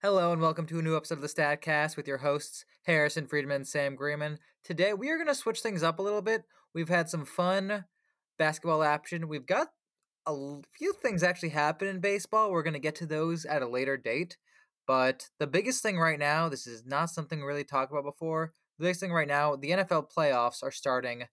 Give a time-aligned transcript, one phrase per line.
[0.00, 3.56] Hello and welcome to a new episode of the Statcast with your hosts Harrison Friedman
[3.56, 4.38] and Sam Greeman.
[4.62, 6.44] Today we are going to switch things up a little bit.
[6.72, 7.84] We've had some fun
[8.38, 9.26] basketball action.
[9.26, 9.70] We've got
[10.24, 12.52] a few things actually happen in baseball.
[12.52, 14.36] We're going to get to those at a later date.
[14.86, 18.52] But the biggest thing right now, this is not something we really talked about before.
[18.78, 21.24] The biggest thing right now, the NFL playoffs are starting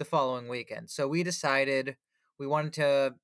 [0.00, 0.90] the following weekend.
[0.90, 1.94] So we decided
[2.40, 3.14] we wanted to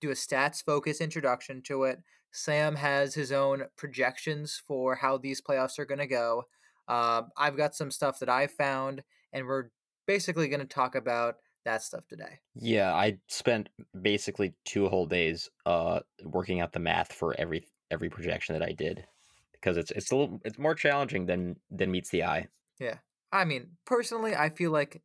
[0.00, 1.98] do a stats focus introduction to it.
[2.32, 6.44] Sam has his own projections for how these playoffs are going to go.
[6.88, 9.02] Uh, I've got some stuff that I found,
[9.32, 9.70] and we're
[10.06, 12.40] basically going to talk about that stuff today.
[12.54, 13.68] Yeah, I spent
[14.00, 18.72] basically two whole days uh working out the math for every every projection that I
[18.72, 19.04] did
[19.52, 22.48] because it's it's a little it's more challenging than than meets the eye.
[22.78, 22.96] Yeah.
[23.32, 25.02] I mean, personally, I feel like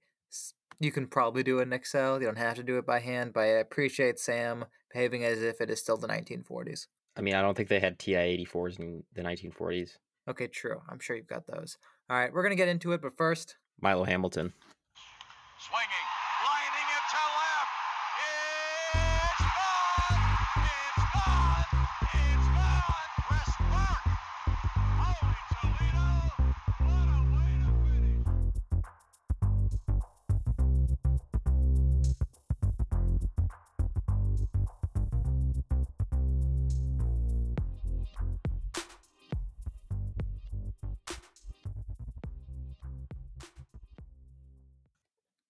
[0.79, 2.19] you can probably do it in Excel.
[2.19, 5.61] You don't have to do it by hand, but I appreciate Sam behaving as if
[5.61, 6.87] it is still the 1940s.
[7.17, 9.97] I mean, I don't think they had TI 84s in the 1940s.
[10.27, 10.81] Okay, true.
[10.89, 11.77] I'm sure you've got those.
[12.09, 14.53] All right, we're going to get into it, but first, Milo Hamilton.
[15.59, 15.89] Swinging,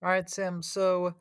[0.06, 0.62] All right, Sam.
[0.62, 1.16] So,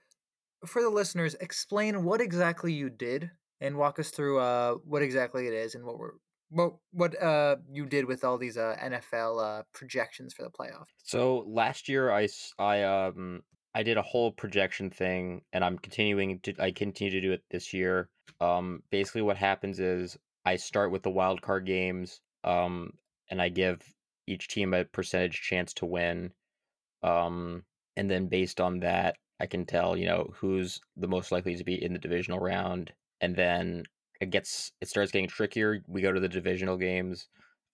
[0.67, 5.47] for the listeners, explain what exactly you did and walk us through uh, what exactly
[5.47, 6.13] it is and what we're
[6.51, 10.85] what what uh you did with all these uh NFL uh projections for the playoff.
[11.03, 13.43] So last year I I um
[13.75, 17.43] I did a whole projection thing and I'm continuing to I continue to do it
[17.51, 18.11] this year.
[18.41, 22.93] Um basically what happens is I start with the wild card games um
[23.31, 23.81] and I give
[24.27, 26.31] each team a percentage chance to win.
[27.03, 27.65] Um
[27.97, 31.65] and then based on that I can tell, you know, who's the most likely to
[31.65, 33.85] be in the divisional round and then
[34.21, 35.83] it gets it starts getting trickier.
[35.87, 37.29] We go to the divisional games.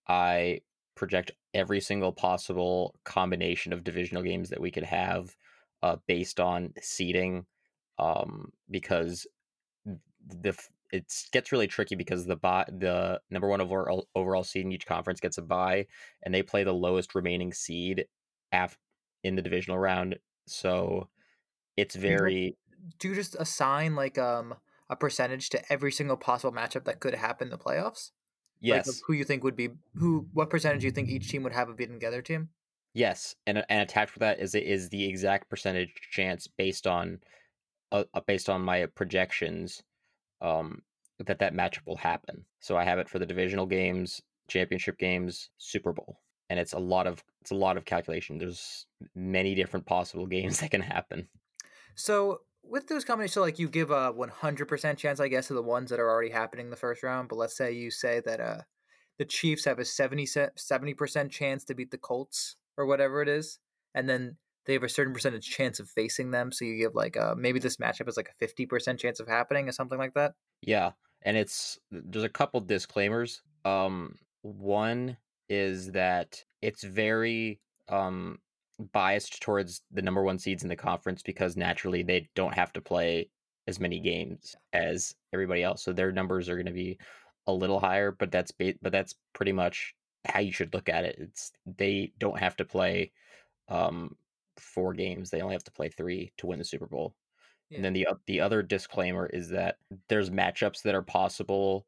[0.07, 0.61] I
[0.95, 5.35] project every single possible combination of divisional games that we could have
[5.83, 7.45] uh, based on seeding
[7.99, 9.27] um, because
[9.85, 10.53] the
[10.91, 14.85] it gets really tricky because the bot the number one overall overall seed in each
[14.85, 15.85] conference gets a bye
[16.23, 18.05] and they play the lowest remaining seed
[18.51, 18.77] af-
[19.23, 20.17] in the divisional round
[20.47, 21.07] so
[21.77, 22.57] it's very
[22.99, 24.55] Do you just assign like um
[24.89, 28.11] a percentage to every single possible matchup that could happen in the playoffs?
[28.67, 30.27] Like, yes of who you think would be who?
[30.33, 32.49] What percentage you think each team would have of beating the other team?
[32.93, 37.19] Yes, and and attached with that is is the exact percentage chance based on
[37.91, 39.83] uh, uh, based on my projections
[40.41, 40.81] um
[41.19, 42.45] that that matchup will happen.
[42.59, 46.19] So I have it for the divisional games, championship games, Super Bowl.
[46.51, 48.37] And it's a lot of it's a lot of calculation.
[48.37, 48.85] There's
[49.15, 51.29] many different possible games that can happen.
[51.95, 55.47] So with those combinations, so like you give a one hundred percent chance, I guess,
[55.47, 57.29] to the ones that are already happening in the first round.
[57.29, 58.61] But let's say you say that uh
[59.17, 60.25] the Chiefs have a 70
[60.93, 63.59] percent chance to beat the Colts or whatever it is,
[63.95, 64.35] and then
[64.65, 66.51] they have a certain percentage chance of facing them.
[66.51, 69.29] So you give like uh maybe this matchup is like a fifty percent chance of
[69.29, 70.33] happening or something like that.
[70.61, 70.91] Yeah,
[71.21, 73.41] and it's there's a couple disclaimers.
[73.63, 75.15] Um, one
[75.51, 78.39] is that it's very um
[78.93, 82.81] biased towards the number one seeds in the conference because naturally they don't have to
[82.81, 83.29] play
[83.67, 86.97] as many games as everybody else, so their numbers are going to be
[87.47, 88.11] a little higher.
[88.11, 89.93] But that's ba- but that's pretty much
[90.25, 91.17] how you should look at it.
[91.19, 93.11] It's they don't have to play
[93.67, 94.15] um
[94.57, 97.13] four games; they only have to play three to win the Super Bowl.
[97.69, 97.77] Yeah.
[97.77, 101.85] And then the the other disclaimer is that there's matchups that are possible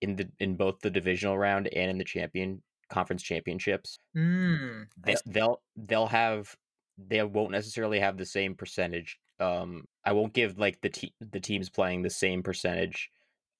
[0.00, 3.98] in the in both the divisional round and in the champion conference championships.
[4.14, 6.56] Mm, They, they'll they'll have
[6.96, 9.18] they won't necessarily have the same percentage.
[9.40, 13.10] Um, I won't give like the te- the teams playing the same percentage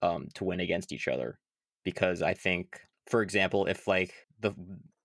[0.03, 1.41] um to win against each other
[1.85, 4.55] because I think, for example, if like the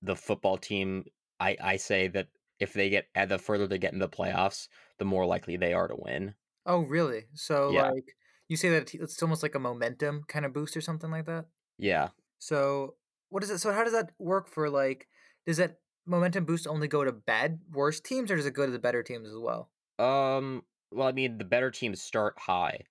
[0.01, 1.05] the football team,
[1.39, 2.29] I I say that
[2.59, 4.67] if they get the further they get in the playoffs,
[4.99, 6.35] the more likely they are to win.
[6.65, 7.27] Oh, really?
[7.33, 7.91] So Yeah.
[7.91, 8.15] like
[8.47, 11.45] you say that it's almost like a momentum kind of boost or something like that.
[11.77, 12.09] Yeah.
[12.39, 12.97] So
[13.29, 13.59] what is it?
[13.59, 15.07] So how does that work for like?
[15.45, 18.71] Does that momentum boost only go to bad, worse teams, or does it go to
[18.71, 19.71] the better teams as well?
[19.99, 20.63] Um.
[20.91, 22.87] Well, I mean, the better teams start high,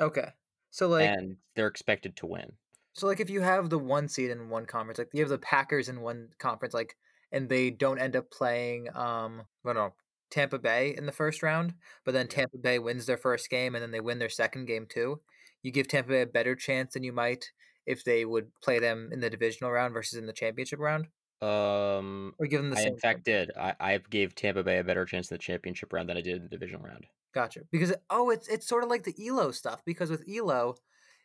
[0.00, 0.30] Okay.
[0.70, 2.56] So like, and they're expected to win.
[2.92, 5.38] so like if you have the one seed in one conference, like you have the
[5.38, 6.96] Packers in one conference, like,
[7.32, 9.94] and they don't end up playing, um, well, no,
[10.30, 11.74] Tampa Bay in the first round,
[12.04, 14.86] but then Tampa Bay wins their first game and then they win their second game
[14.86, 15.20] too.
[15.62, 17.52] You give Tampa Bay a better chance than you might
[17.86, 21.08] if they would play them in the divisional round versus in the championship round,
[21.40, 22.92] Um, or give them the I same?
[22.92, 23.50] in fact did.
[23.56, 26.36] I, I gave Tampa Bay a better chance in the championship round than I did
[26.36, 27.06] in the divisional round.
[27.32, 27.62] Gotcha.
[27.72, 29.84] Because oh, it's it's sort of like the Elo stuff.
[29.84, 30.76] Because with Elo,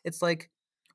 [0.03, 0.49] it's like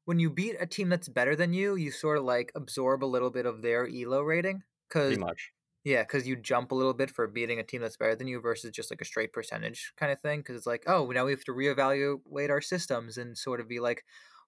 [0.07, 3.07] when you beat a team that's better than you, you sort of like absorb a
[3.07, 4.65] little bit of their Elo rating.
[4.89, 5.53] Because Pretty much.
[5.85, 8.41] yeah, because you jump a little bit for beating a team that's better than you
[8.41, 10.41] versus just like a straight percentage kind of thing.
[10.41, 13.81] Because it's like, oh, now we have to reevaluate our systems and sort of be
[13.81, 14.05] like,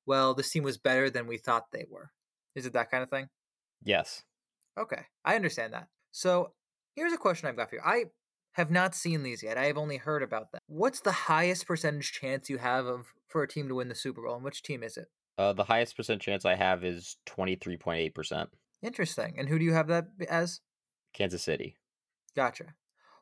[0.07, 2.11] well, this team was better than we thought they were.
[2.55, 3.29] Is it that kind of thing?
[3.83, 4.23] Yes.
[4.79, 5.89] Okay, I understand that.
[6.13, 6.53] So
[6.95, 7.83] here's a question I've got for you.
[7.85, 8.05] I
[8.53, 9.59] have not seen these yet.
[9.59, 10.61] I have only heard about them.
[10.67, 14.23] What's the highest percentage chance you have of for a team to win the Super
[14.23, 15.09] Bowl, and which team is it?
[15.39, 18.49] Uh, the highest percent chance I have is twenty three point eight percent.
[18.83, 19.35] Interesting.
[19.39, 20.61] And who do you have that as?
[21.13, 21.77] Kansas City.
[22.35, 22.75] Gotcha.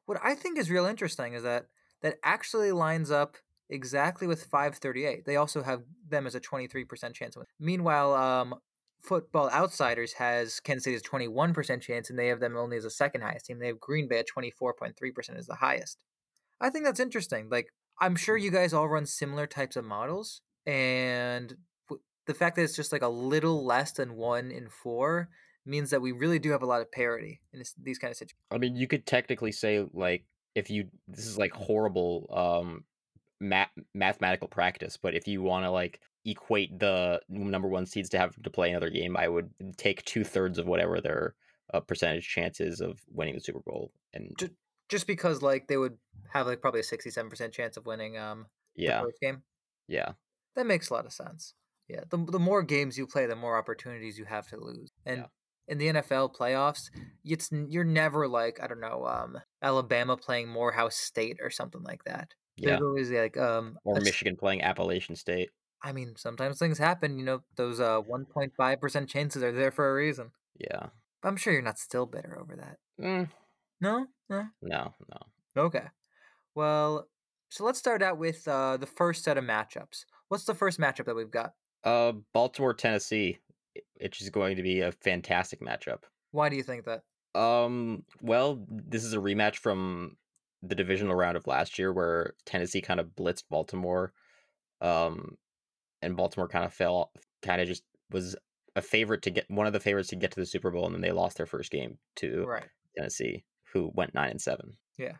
[0.06, 1.66] What I think is real interesting is that
[2.02, 3.36] that actually lines up
[3.68, 5.24] exactly with 538.
[5.24, 7.36] They also have them as a 23% chance.
[7.58, 8.54] Meanwhile, um,
[9.02, 12.90] Football Outsiders has Kansas City as 21% chance, and they have them only as the
[12.90, 13.58] second highest team.
[13.58, 14.92] They have Green Bay at 24.3%
[15.36, 15.98] as the highest.
[16.60, 17.48] I think that's interesting.
[17.50, 17.68] Like,
[18.00, 21.54] I'm sure you guys all run similar types of models, and
[22.26, 25.28] the fact that it's just like a little less than one in four
[25.66, 28.16] means that we really do have a lot of parity in this, these kind of
[28.16, 28.38] situations.
[28.50, 30.24] I mean, you could technically say like
[30.54, 32.84] if you this is like horrible um
[33.40, 38.18] math mathematical practice, but if you want to like equate the number one seeds to
[38.18, 41.34] have to play another game, I would take two thirds of whatever their
[41.72, 44.56] uh, percentage chances of winning the Super Bowl, and Ju-
[44.88, 45.98] just because like they would
[46.32, 48.48] have like probably a 67% chance of winning um
[48.84, 49.44] the yeah, first game.
[49.88, 50.14] Yeah,
[50.54, 51.54] that makes a lot of sense.
[51.88, 54.90] Yeah the, the more games you play the more opportunities you have to lose.
[55.04, 55.28] And Yeah.
[55.68, 56.90] in the nfl playoffs
[57.24, 62.04] it's you're never like i don't know um alabama playing morehouse state or something like
[62.04, 65.50] that yeah, there's always like um or Michigan playing Appalachian State.
[65.82, 69.94] i mean sometimes things happen you know those uh 1.5% chances are there for a
[69.94, 70.86] reason Yeah,
[71.22, 73.28] But i'm sure you're not still bitter over that Mm,
[73.80, 75.62] no no no, no.
[75.66, 75.86] Okay.
[76.54, 77.08] Well,
[77.50, 80.04] so let's start out with uh, the first set of matchups.
[80.28, 81.54] What's the first matchup that we've got?
[81.82, 83.38] Uh, Baltimore, Tennessee,
[84.00, 86.04] which is going to be a fantastic matchup.
[86.30, 87.02] Why do you think that?
[87.38, 90.16] Um, well, this is a rematch from
[90.66, 94.12] the divisional round of last year where Tennessee kind of blitzed Baltimore.
[94.80, 95.36] Um,
[96.02, 97.10] and Baltimore kind of fell,
[97.42, 98.36] kind of just was
[98.76, 100.94] a favorite to get one of the favorites to get to the Super Bowl, and
[100.94, 102.68] then they lost their first game to Right.
[102.96, 104.76] Tennessee, who went nine and seven.
[104.98, 105.16] Yeah.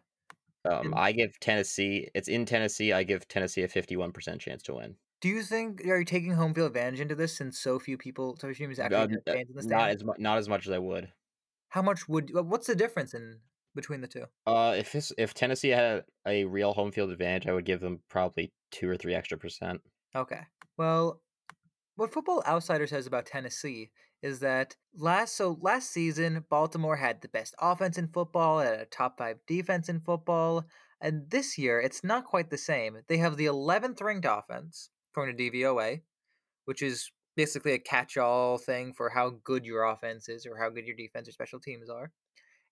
[0.65, 2.09] Um, And- I give Tennessee.
[2.15, 2.93] It's in Tennessee.
[2.93, 4.97] I give Tennessee a fifty-one percent chance to win.
[5.21, 8.37] Do you think are you taking home field advantage into this since so few people,
[8.39, 10.19] so few teams actually Uh, fans in the not as much.
[10.19, 11.11] Not as much as I would.
[11.69, 12.31] How much would?
[12.35, 13.41] What's the difference in
[13.75, 14.25] between the two?
[14.47, 18.01] Uh, if this, if Tennessee had a real home field advantage, I would give them
[18.09, 19.81] probably two or three extra percent.
[20.15, 20.41] Okay.
[20.77, 21.21] Well,
[21.97, 23.91] what Football Outsider says about Tennessee
[24.23, 28.87] is that last so last season Baltimore had the best offense in football, had a
[28.87, 30.65] top 5 defense in football,
[31.01, 32.99] and this year it's not quite the same.
[33.07, 36.01] They have the 11th ranked offense according to DVOA,
[36.65, 40.87] which is basically a catch-all thing for how good your offense is or how good
[40.87, 42.11] your defense or special teams are.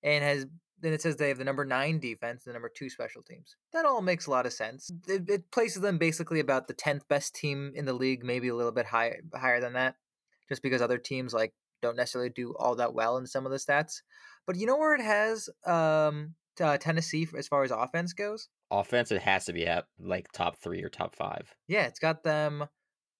[0.02, 0.46] And has
[0.82, 3.56] then it says they have the number nine defense and the number two special teams.
[3.72, 4.90] That all makes a lot of sense.
[5.08, 8.54] It, it places them basically about the tenth best team in the league, maybe a
[8.54, 9.94] little bit higher higher than that,
[10.48, 13.58] just because other teams like don't necessarily do all that well in some of the
[13.58, 14.02] stats.
[14.46, 18.48] But you know where it has um, uh, Tennessee as far as offense goes?
[18.70, 21.54] Offense, it has to be at like top three or top five.
[21.68, 22.64] Yeah, it's got them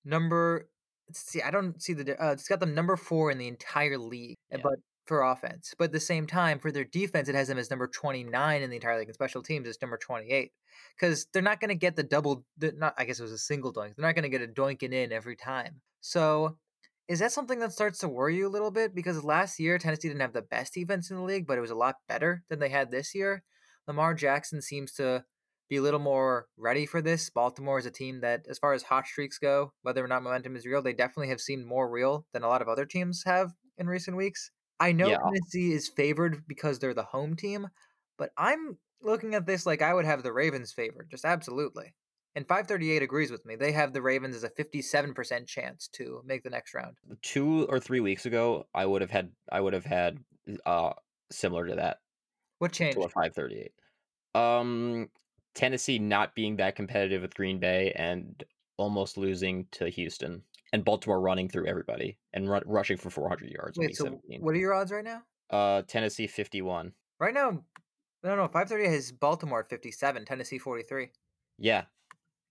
[0.05, 0.69] number.
[1.13, 2.21] See, I don't see the.
[2.23, 4.59] Uh, it's got them number four in the entire league, Yeah.
[4.63, 4.75] but
[5.13, 5.75] for offense.
[5.77, 8.63] But at the same time, for their defense, it has them as number twenty nine
[8.63, 9.09] in the entire league.
[9.09, 10.53] And special teams is number twenty eight
[10.99, 12.45] because they're not going to get the double.
[12.61, 13.97] Not, I guess it was a single doink.
[13.97, 15.81] They're not going to get a doinking in every time.
[16.01, 16.57] So.
[17.09, 18.95] Is that something that starts to worry you a little bit?
[18.95, 21.73] Because last year Tennessee didn't have the best defense in the league, but it was
[21.73, 23.43] a lot better than they had this year.
[23.89, 25.25] Lamar Jackson seems to
[25.69, 27.29] be a little more ready for this.
[27.29, 30.55] Baltimore is a team that, as far as hot streaks go, whether or not momentum
[30.55, 33.51] is real, they definitely have seemed more real than a lot of other teams have
[33.77, 34.53] in recent weeks.
[34.81, 35.19] I know Yeah.
[35.19, 37.69] Tennessee is favored because they're the home team,
[38.19, 41.95] but I'm looking at this like I would have the Ravens favored, just absolutely.
[42.35, 43.57] And 538 agrees with me.
[43.57, 46.97] They have the Ravens as a 57% chance to make the next round.
[47.21, 50.19] Two or three weeks ago, I would have had I would have had
[50.67, 50.95] uh
[51.31, 51.99] similar to that
[52.59, 52.97] What changed?
[52.97, 53.75] to a five thirty eight.
[54.35, 55.11] Um,
[55.55, 58.43] Tennessee not being that competitive with Green Bay and
[58.79, 63.51] almost losing to Houston, and Baltimore running through everybody and ru- rushing for four hundred
[63.51, 63.79] yards.
[63.79, 64.43] Wait, so 17.
[64.43, 65.23] what are your odds right now?
[65.51, 66.93] Uh, Tennessee fifty one.
[67.19, 67.51] Right now,
[68.25, 71.11] no, no, 530 has Baltimore 57, Tennessee 43.
[71.59, 71.85] Yeah,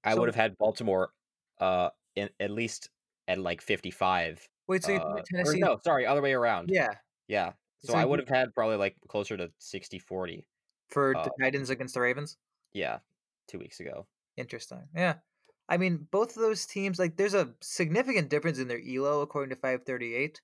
[0.03, 1.11] I So- would have had Baltimore,
[1.59, 2.89] uh, in at least
[3.27, 4.47] at like 55.
[4.67, 5.59] Wait, so Uh, Tennessee?
[5.59, 6.69] no, sorry, other way around.
[6.69, 6.89] Yeah,
[7.27, 7.53] Yeah.
[7.83, 10.45] So So I would have had probably like closer to 60 40.
[10.89, 12.37] for Uh, the Titans against the Ravens.
[12.73, 12.99] Yeah,
[13.47, 14.05] two weeks ago.
[14.37, 14.87] Interesting.
[14.95, 15.15] Yeah.
[15.71, 19.51] I mean, both of those teams, like, there's a significant difference in their ELO according
[19.51, 20.41] to 538.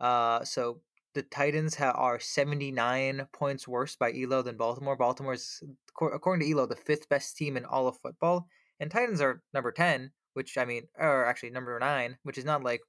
[0.00, 0.80] Uh, so
[1.14, 4.96] the Titans ha- are 79 points worse by ELO than Baltimore.
[4.96, 8.46] Baltimore's, acco- according to ELO, the fifth best team in all of football.
[8.78, 12.62] And Titans are number 10, which, I mean, or actually number nine, which is not
[12.62, 12.82] like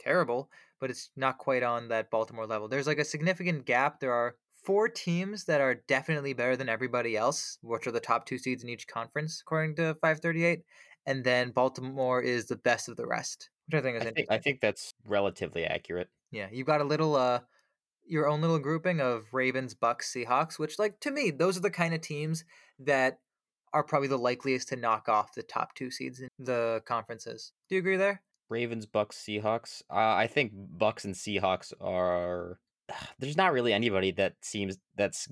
[0.00, 2.66] terrible, but it's not quite on that Baltimore level.
[2.66, 4.00] There's like a significant gap.
[4.00, 4.34] There are
[4.64, 8.62] four teams that are definitely better than everybody else, which are the top two seeds
[8.62, 10.62] in each conference, according to 538.
[11.10, 14.14] And then Baltimore is the best of the rest, which I think is I interesting.
[14.14, 16.08] think I think that's relatively accurate.
[16.30, 17.40] Yeah, you've got a little uh
[18.06, 21.70] your own little grouping of Ravens, Bucks, Seahawks, which like to me, those are the
[21.70, 22.44] kind of teams
[22.78, 23.18] that
[23.72, 27.52] are probably the likeliest to knock off the top two seeds in the conferences.
[27.68, 28.22] Do you agree there?
[28.48, 29.82] Ravens, Bucks, Seahawks.
[29.90, 32.60] Uh, I think Bucks and Seahawks are.
[33.18, 35.26] There's not really anybody that seems that's.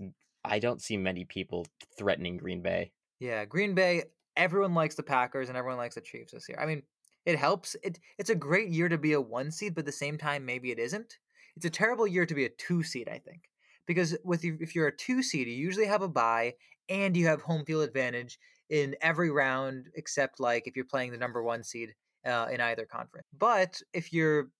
[0.44, 1.66] I don't see many people
[1.97, 2.90] threatening Green Bay.
[3.20, 4.04] Yeah, Green Bay,
[4.38, 6.59] everyone likes the Packers and everyone likes the Chiefs this year.
[6.59, 6.83] I mean,
[7.26, 7.76] it helps.
[7.83, 10.47] It it's a great year to be a one seed, but at the same time,
[10.47, 11.18] maybe it isn't.
[11.57, 13.42] It's a terrible year to be a two seed, I think,
[13.87, 16.54] because with if you're a two seed, you usually have a bye
[16.88, 18.38] and you have home field advantage
[18.71, 22.87] in every round except like if you're playing the number one seed uh, in either
[22.87, 23.26] conference.
[23.37, 24.50] But if you're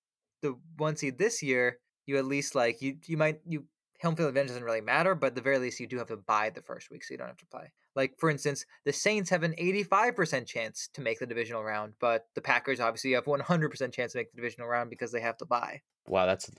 [0.42, 3.64] the one seed this year, you at least like you you might you
[4.02, 6.50] home field advantage doesn't really matter, but the very least you do have to buy
[6.50, 7.73] the first week, so you don't have to play.
[7.97, 12.26] Like for instance, the Saints have an 85% chance to make the divisional round, but
[12.35, 15.45] the Packers obviously have 100% chance to make the divisional round because they have to
[15.47, 15.80] buy.
[16.07, 16.50] Wow, that's.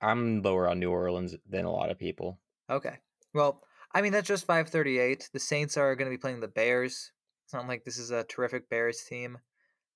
[0.00, 2.38] I'm lower on New Orleans than a lot of people.
[2.70, 2.96] Okay.
[3.34, 5.30] Well, I mean that's just 538.
[5.32, 7.12] The Saints are going to be playing the Bears.
[7.44, 9.38] It's not like this is a terrific Bears team.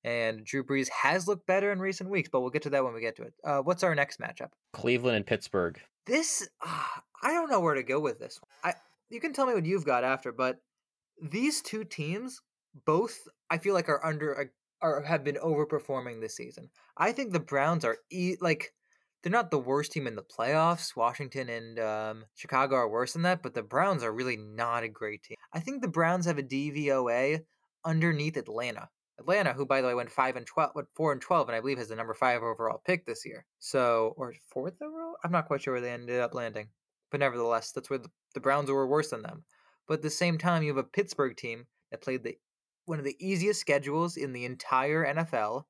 [0.04, 2.92] And Drew Brees has looked better in recent weeks, but we'll get to that when
[2.92, 3.34] we get to it.
[3.44, 4.48] Uh, what's our next matchup?
[4.72, 5.80] Cleveland and Pittsburgh.
[6.06, 6.84] this uh,
[7.22, 8.40] I don't know where to go with this.
[8.64, 8.74] I
[9.12, 10.56] you can tell me what you've got after, but
[11.20, 12.40] these two teams
[12.86, 13.18] both
[13.50, 14.50] I feel like are under
[14.80, 16.70] are have been overperforming this season.
[16.96, 18.72] I think the Browns are e- like
[19.22, 20.96] they're not the worst team in the playoffs.
[20.96, 24.88] Washington and um, Chicago are worse than that, but the Browns are really not a
[24.88, 25.36] great team.
[25.52, 27.40] I think the Browns have a DVOA
[27.84, 28.88] underneath Atlanta.
[29.20, 31.60] Atlanta, who by the way went five and twelve, went four and twelve, and I
[31.60, 33.44] believe has the number five overall pick this year.
[33.60, 36.68] So, or fourth overall, I'm not quite sure where they ended up landing,
[37.10, 39.44] but nevertheless, that's where the, the Browns were worse than them.
[39.86, 42.36] But at the same time, you have a Pittsburgh team that played the
[42.86, 45.64] one of the easiest schedules in the entire NFL.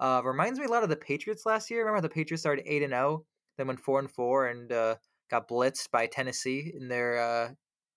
[0.00, 1.80] Uh, reminds me a lot of the Patriots last year.
[1.80, 3.24] Remember how the Patriots started eight and zero,
[3.56, 4.96] then went four and four, and uh,
[5.30, 7.48] got blitzed by Tennessee in their uh,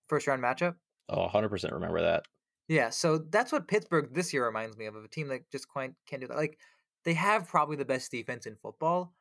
[0.08, 0.76] first round matchup.
[1.10, 2.26] Oh, 100% remember that.
[2.68, 5.68] Yeah, so that's what Pittsburgh this year reminds me of, of a team that just
[5.68, 6.38] quite can't do that.
[6.38, 6.58] Like
[7.04, 9.14] they have probably the best defense in football,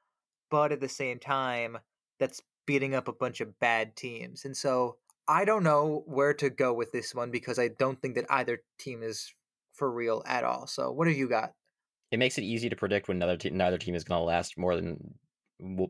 [0.51, 1.79] but at the same time,
[2.19, 4.45] that's beating up a bunch of bad teams.
[4.45, 8.15] And so I don't know where to go with this one because I don't think
[8.15, 9.35] that either team is
[9.73, 10.67] for real at all.
[10.69, 11.55] So what have you got?
[12.13, 14.57] It makes it easy to predict when another te- neither team is going to last
[14.57, 15.19] more than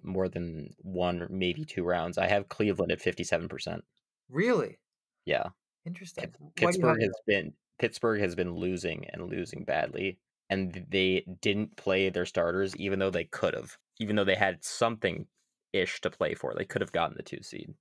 [0.02, 2.18] more than one or maybe two rounds.
[2.18, 3.84] I have Cleveland at 57%.
[4.30, 4.78] Really
[5.24, 5.50] Yeah.
[5.84, 6.34] interesting.
[6.56, 7.04] Why do you have Pittsburgh it?
[7.04, 10.18] has been Pittsburgh has been losing and losing badly,
[10.50, 14.64] and they didn't play their starters, even though they could have, even though they had
[14.64, 15.26] something
[15.72, 16.54] ish to play for.
[16.56, 17.74] They could have gotten the two seed.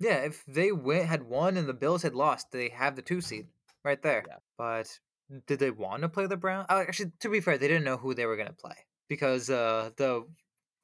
[0.00, 3.20] Yeah, if they win, had won and the Bills had lost, they have the two
[3.20, 3.46] seed
[3.84, 4.24] right there.
[4.26, 4.36] Yeah.
[4.58, 4.98] But
[5.46, 6.66] did they want to play the Browns?
[6.68, 8.74] Oh, actually, to be fair, they didn't know who they were going to play
[9.08, 10.24] because uh, the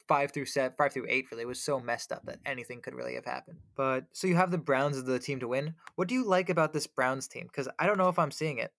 [0.06, 3.14] five through set, five through eight really was so messed up that anything could really
[3.14, 3.58] have happened.
[3.76, 5.74] But so you have the Browns as the team to win.
[5.96, 7.46] What do you like about this Browns team?
[7.46, 8.72] Because I don't know if I'm seeing it.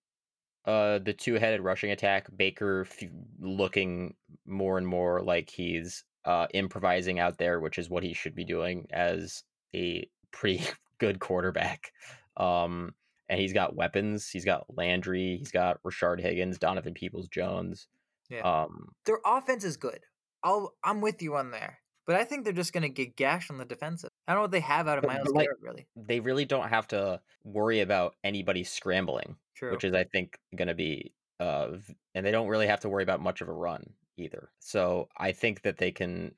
[0.64, 3.08] Uh, the two-headed rushing attack, Baker f-
[3.40, 4.14] looking
[4.46, 8.44] more and more like he's uh improvising out there, which is what he should be
[8.44, 10.62] doing as a pretty
[10.98, 11.92] good quarterback.
[12.36, 12.94] Um,
[13.28, 14.28] and he's got weapons.
[14.28, 15.36] He's got Landry.
[15.38, 17.86] He's got Rashard Higgins, Donovan Peoples Jones.
[18.28, 18.40] Yeah.
[18.40, 20.00] Um, Their offense is good.
[20.42, 21.78] I'll I'm with you on there.
[22.06, 24.10] But I think they're just going to get gashed on the defensive.
[24.26, 25.86] I don't know what they have out of Myles like, Garrett really.
[25.94, 29.70] they really don't have to worry about anybody scrambling, True.
[29.70, 31.68] which is I think going to be uh
[32.14, 33.84] and they don't really have to worry about much of a run
[34.20, 34.50] either.
[34.58, 36.34] So I think that they can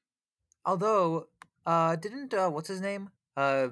[0.65, 1.29] Although,
[1.67, 3.11] uh, didn't uh, what's his name?
[3.37, 3.69] Uh,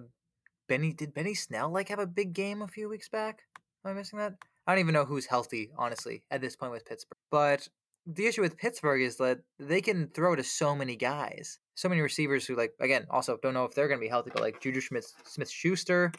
[0.68, 3.42] Benny did Benny Snell like have a big game a few weeks back?
[3.84, 4.34] Am I missing that?
[4.66, 7.18] I don't even know who's healthy, honestly, at this point with Pittsburgh.
[7.30, 7.68] But
[8.06, 12.00] the issue with Pittsburgh is that they can throw to so many guys, so many
[12.00, 14.60] receivers who like again also don't know if they're going to be healthy, but like
[14.60, 16.12] Juju Smith, Smith Schuster,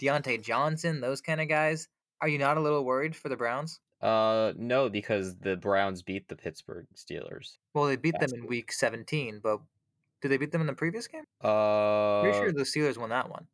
[0.00, 1.88] Diontae Johnson, those kind of guys.
[2.20, 3.80] Are you not a little worried for the Browns?
[4.00, 7.58] Uh, no, because the Browns beat the Pittsburgh Steelers.
[7.74, 8.50] Well, they beat them in week.
[8.50, 9.60] week 17, but
[10.20, 11.24] did they beat them in the previous game?
[11.40, 13.46] Uh, Pretty sure the Steelers won that one.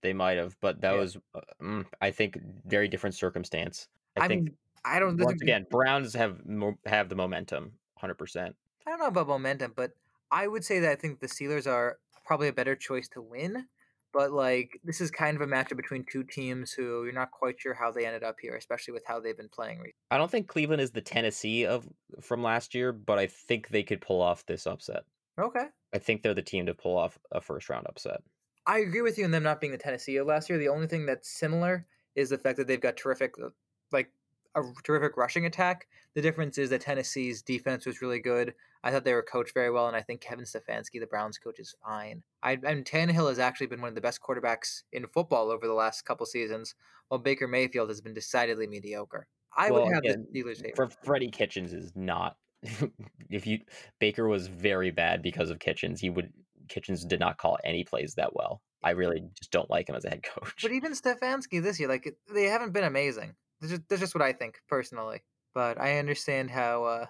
[0.00, 1.00] they might have, but that Yeah.
[1.00, 1.16] was,
[1.60, 3.88] mm, I think, very different circumstance.
[4.16, 8.14] I, I, think mean, I don't once again, Browns have mo- have the momentum, hundred
[8.14, 8.56] percent.
[8.86, 9.92] I don't know about momentum, but
[10.30, 13.68] I would say that I think the Steelers are probably a better choice to win.
[14.12, 17.60] But like this is kind of a matchup between two teams who you're not quite
[17.60, 19.78] sure how they ended up here, especially with how they've been playing.
[19.78, 19.94] recently.
[20.10, 21.86] I don't think Cleveland is the Tennessee of
[22.20, 25.04] from last year, but I think they could pull off this upset.
[25.38, 25.66] Okay.
[25.94, 28.20] I think they're the team to pull off a first round upset.
[28.66, 30.58] I agree with you in them not being the Tennessee of last year.
[30.58, 33.48] The only thing that's similar is the fact that they've got terrific, uh,
[33.92, 34.10] like
[34.54, 35.86] a terrific rushing attack.
[36.14, 38.54] The difference is that Tennessee's defense was really good.
[38.82, 41.58] I thought they were coached very well, and I think Kevin Stefanski, the Browns coach,
[41.58, 42.22] is fine.
[42.42, 45.74] I and Tannehill has actually been one of the best quarterbacks in football over the
[45.74, 46.74] last couple seasons,
[47.08, 49.26] while Baker Mayfield has been decidedly mediocre.
[49.56, 50.76] I Well, would have again, the Steelers favorite.
[50.76, 52.36] For Freddie Kitchens is not.
[53.30, 53.58] if you
[54.00, 56.32] Baker was very bad because of Kitchens, he would
[56.68, 58.62] Kitchens did not call any plays that well.
[58.82, 60.54] I really just don't like him as a head coach.
[60.62, 63.34] But even Stefanski this year, like they haven't been amazing.
[63.60, 65.22] That's just, that's just what I think personally.
[65.54, 67.06] But I understand how uh,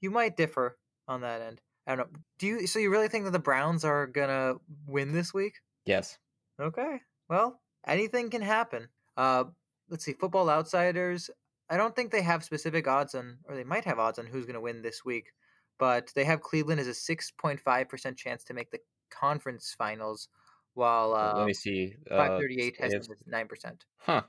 [0.00, 1.60] you might differ on that end.
[1.86, 2.18] I don't know.
[2.38, 2.66] Do you?
[2.66, 4.54] So you really think that the Browns are gonna
[4.86, 5.54] win this week?
[5.84, 6.18] yes.
[6.60, 7.00] Okay.
[7.28, 8.88] Well, anything can happen.
[9.16, 9.44] Uh,
[9.90, 10.14] let's see.
[10.14, 11.30] Football Outsiders.
[11.68, 14.46] I don't think they have specific odds on, or they might have odds on who's
[14.46, 15.26] gonna win this week.
[15.78, 18.78] But they have Cleveland as a six point five percent chance to make the
[19.10, 20.28] conference finals,
[20.74, 21.94] while uh, Let me see.
[22.08, 23.84] five Uh, thirty eight has AFC them as nine percent.
[23.98, 24.22] Huh.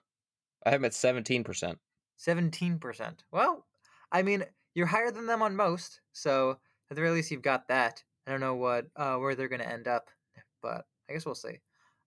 [0.66, 1.80] I have him at seventeen percent.
[2.18, 3.24] Seventeen percent.
[3.32, 3.66] Well,
[4.12, 6.58] I mean, you're higher than them on most, so
[6.90, 8.04] at the very least, you've got that.
[8.26, 10.10] I don't know what uh, where they're going to end up,
[10.62, 11.60] but I guess we'll see.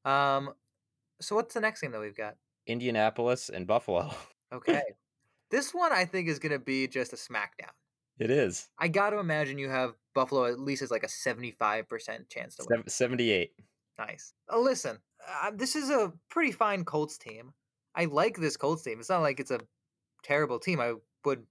[0.04, 0.52] Um,
[1.20, 2.36] so what's the next game that we've got?
[2.66, 4.14] Indianapolis and Buffalo.
[4.52, 4.82] Okay,
[5.52, 7.70] this one I think is going to be just a smackdown.
[8.18, 8.68] It is.
[8.78, 12.56] I got to imagine you have Buffalo at least as like a seventy-five percent chance
[12.56, 12.82] to win.
[12.88, 13.52] 78.
[13.98, 14.34] Nice.
[14.52, 14.98] Uh, listen,
[15.42, 17.52] uh, this is a pretty fine Colts team.
[17.94, 19.00] I like this Colts team.
[19.00, 19.60] It's not like it's a
[20.22, 20.80] terrible team.
[20.80, 21.44] I would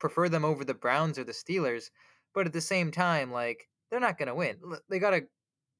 [0.00, 1.90] prefer them over the Browns or the Steelers,
[2.34, 4.56] but at the same time, like they're not going to win.
[4.88, 5.22] They got a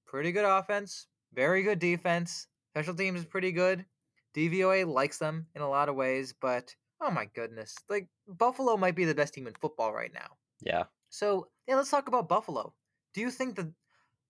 [0.06, 2.46] pretty good offense, very good defense.
[2.72, 3.84] Special teams is pretty good.
[4.34, 8.96] DVOA likes them in a lot of ways, but oh my goodness, like Buffalo might
[8.96, 10.36] be the best team in football right now.
[10.60, 10.84] Yeah.
[11.10, 12.74] So yeah, let's talk about Buffalo.
[13.14, 13.72] Do you think that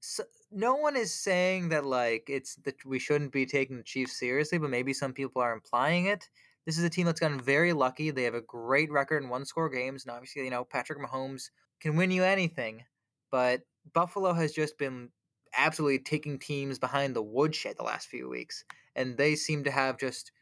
[0.05, 4.19] s no one is saying that like it's that we shouldn't be taking the Chiefs
[4.19, 6.29] seriously, but maybe some people are implying it.
[6.67, 8.11] This is a team that's gotten very lucky.
[8.11, 11.51] They have a great record in one score games, and obviously, you know, Patrick Mahomes
[11.81, 12.85] can win you anything.
[13.31, 13.63] But
[13.93, 15.11] Buffalo has just been
[15.57, 18.65] absolutely taking teams behind the woodshed the last few weeks,
[18.97, 20.33] and they seem to have just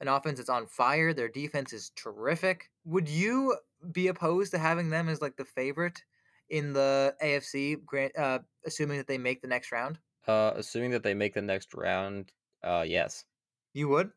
[0.00, 1.12] an offense that's on fire.
[1.12, 2.70] Their defense is terrific.
[2.84, 3.56] Would you
[3.92, 6.04] be opposed to having them as like the favorite
[6.50, 9.98] in the AFC, grant, uh, assuming that they make the next round?
[10.26, 12.32] Uh, assuming that they make the next round,
[12.62, 13.24] uh, yes.
[13.74, 14.10] You would.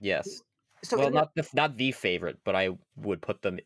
[0.00, 0.42] Yes.
[0.82, 3.58] So well, the- not the not the favorite, but I would put them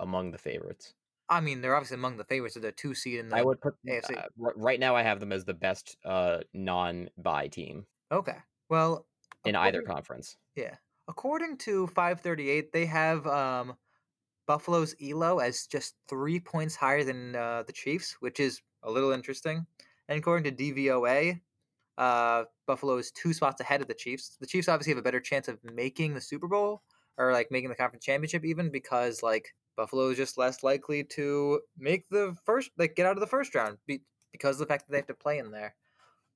[0.00, 0.94] among the favorites.
[1.28, 3.60] I mean, they're obviously among the favorites of the two seed in the I would
[3.60, 4.16] put AFC.
[4.16, 4.94] uh, right now.
[4.94, 8.36] I have them as the best uh, non-buy team Okay.
[8.68, 9.06] Well,
[9.44, 10.36] in either conference.
[10.54, 10.76] Yeah.
[11.08, 13.76] According to 538, they have um,
[14.46, 19.10] Buffalo's ELO as just three points higher than uh, the Chiefs, which is a little
[19.10, 19.66] interesting.
[20.08, 21.40] And according to DVOA,
[21.98, 24.36] uh, Buffalo is two spots ahead of the Chiefs.
[24.40, 26.82] The Chiefs obviously have a better chance of making the Super Bowl
[27.18, 31.60] or like making the conference championship, even because like Buffalo is just less likely to
[31.78, 34.86] make the first, like get out of the first round be, because of the fact
[34.86, 35.74] that they have to play in there.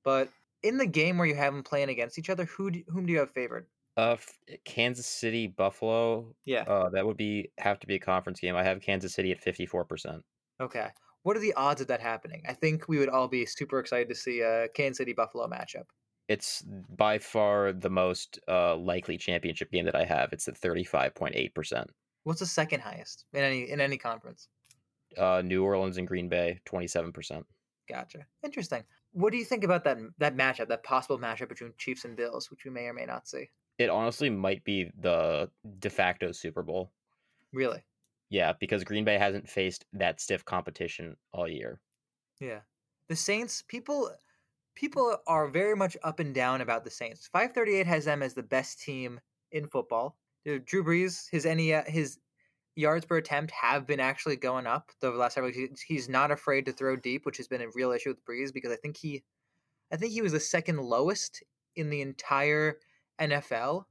[0.03, 0.29] But
[0.63, 3.13] in the game where you have them playing against each other, who do, whom do
[3.13, 3.67] you have favored?
[3.97, 4.15] Uh,
[4.63, 6.33] Kansas City, Buffalo.
[6.45, 6.63] Yeah.
[6.63, 8.55] Uh, that would be have to be a conference game.
[8.55, 10.23] I have Kansas City at fifty-four percent.
[10.61, 10.87] Okay.
[11.23, 12.43] What are the odds of that happening?
[12.47, 15.83] I think we would all be super excited to see a Kansas City Buffalo matchup.
[16.27, 16.63] It's
[16.95, 20.31] by far the most uh, likely championship game that I have.
[20.31, 21.91] It's at thirty-five point eight percent.
[22.23, 24.47] What's the second highest in any in any conference?
[25.17, 27.45] Uh, New Orleans and Green Bay, twenty-seven percent.
[27.89, 28.19] Gotcha.
[28.43, 28.83] Interesting.
[29.11, 32.49] What do you think about that that matchup, that possible matchup between Chiefs and Bills,
[32.49, 33.49] which we may or may not see?
[33.81, 36.91] It honestly might be the de facto Super Bowl.
[37.51, 37.83] Really?
[38.29, 41.81] Yeah, because Green Bay hasn't faced that stiff competition all year.
[42.39, 42.59] Yeah.
[43.09, 44.11] The Saints, people
[44.75, 47.27] people are very much up and down about the Saints.
[47.27, 49.19] 538 has them as the best team
[49.51, 50.17] in football.
[50.45, 52.19] Drew Brees, his any his
[52.75, 55.81] yards per attempt have been actually going up the last several years.
[55.81, 58.71] He's not afraid to throw deep, which has been a real issue with Brees because
[58.71, 59.23] I think he
[59.91, 61.43] I think he was the second lowest
[61.75, 62.77] in the entire
[63.19, 63.85] NFL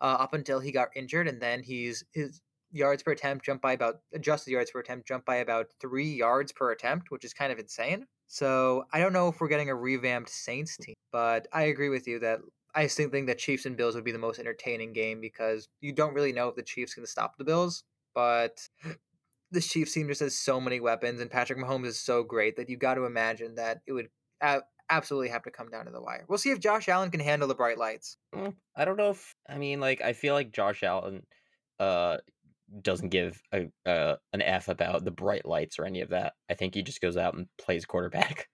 [0.00, 3.72] uh, up until he got injured and then he's his yards per attempt jump by
[3.72, 7.52] about adjusted yards per attempt jump by about three yards per attempt, which is kind
[7.52, 8.06] of insane.
[8.26, 12.06] So I don't know if we're getting a revamped Saints team, but I agree with
[12.06, 12.40] you that
[12.74, 15.92] I still think that Chiefs and Bills would be the most entertaining game because you
[15.92, 17.82] don't really know if the Chiefs can stop the Bills,
[18.14, 18.68] but
[19.50, 22.68] the Chiefs team just has so many weapons, and Patrick Mahomes is so great that
[22.68, 24.10] you got to imagine that it would
[24.90, 26.24] absolutely have to come down to the wire.
[26.28, 28.16] We'll see if Josh Allen can handle the bright lights.
[28.34, 31.26] Mm, I don't know if I mean like I feel like Josh Allen
[31.78, 32.18] uh
[32.82, 36.34] doesn't give a uh, an F about the bright lights or any of that.
[36.50, 38.48] I think he just goes out and plays quarterback.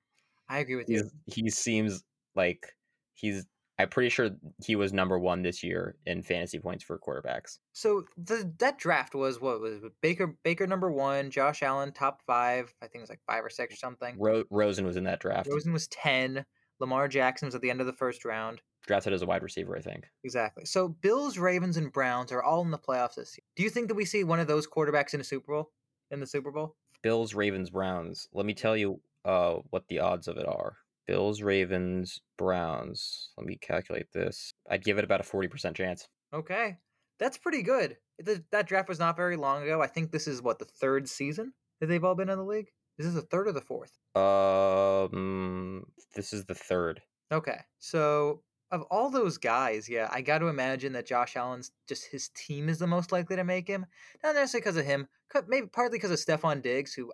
[0.48, 1.10] I agree with you.
[1.26, 2.74] He's he seems like
[3.14, 3.46] he's
[3.78, 4.30] I'm pretty sure
[4.64, 7.58] he was number one this year in fantasy points for quarterbacks.
[7.72, 9.92] So the that draft was what was it?
[10.00, 12.72] Baker Baker number one, Josh Allen top five.
[12.80, 14.16] I think it was like five or six or something.
[14.18, 15.48] Ro- Rosen was in that draft.
[15.50, 16.44] Rosen was ten.
[16.78, 18.60] Lamar Jackson was at the end of the first round.
[18.86, 20.04] Drafted as a wide receiver, I think.
[20.24, 20.66] Exactly.
[20.66, 23.44] So Bills, Ravens, and Browns are all in the playoffs this year.
[23.56, 25.72] Do you think that we see one of those quarterbacks in a Super Bowl?
[26.10, 26.76] In the Super Bowl?
[27.02, 28.28] Bills, Ravens, Browns.
[28.32, 30.76] Let me tell you uh what the odds of it are.
[31.06, 33.30] Bills, Ravens, Browns.
[33.36, 34.52] Let me calculate this.
[34.70, 36.08] I'd give it about a 40% chance.
[36.32, 36.76] Okay.
[37.18, 37.96] That's pretty good.
[38.24, 39.80] Th- That draft was not very long ago.
[39.82, 42.68] I think this is what the third season that they've all been in the league.
[42.98, 43.98] Is this the third or the fourth?
[44.14, 47.00] Um this is the third.
[47.32, 47.60] Okay.
[47.78, 52.30] So of all those guys, yeah, I got to imagine that Josh Allen's just his
[52.30, 53.86] team is the most likely to make him.
[54.22, 55.06] Not necessarily because of him,
[55.48, 57.12] maybe partly because of Stefon Diggs, who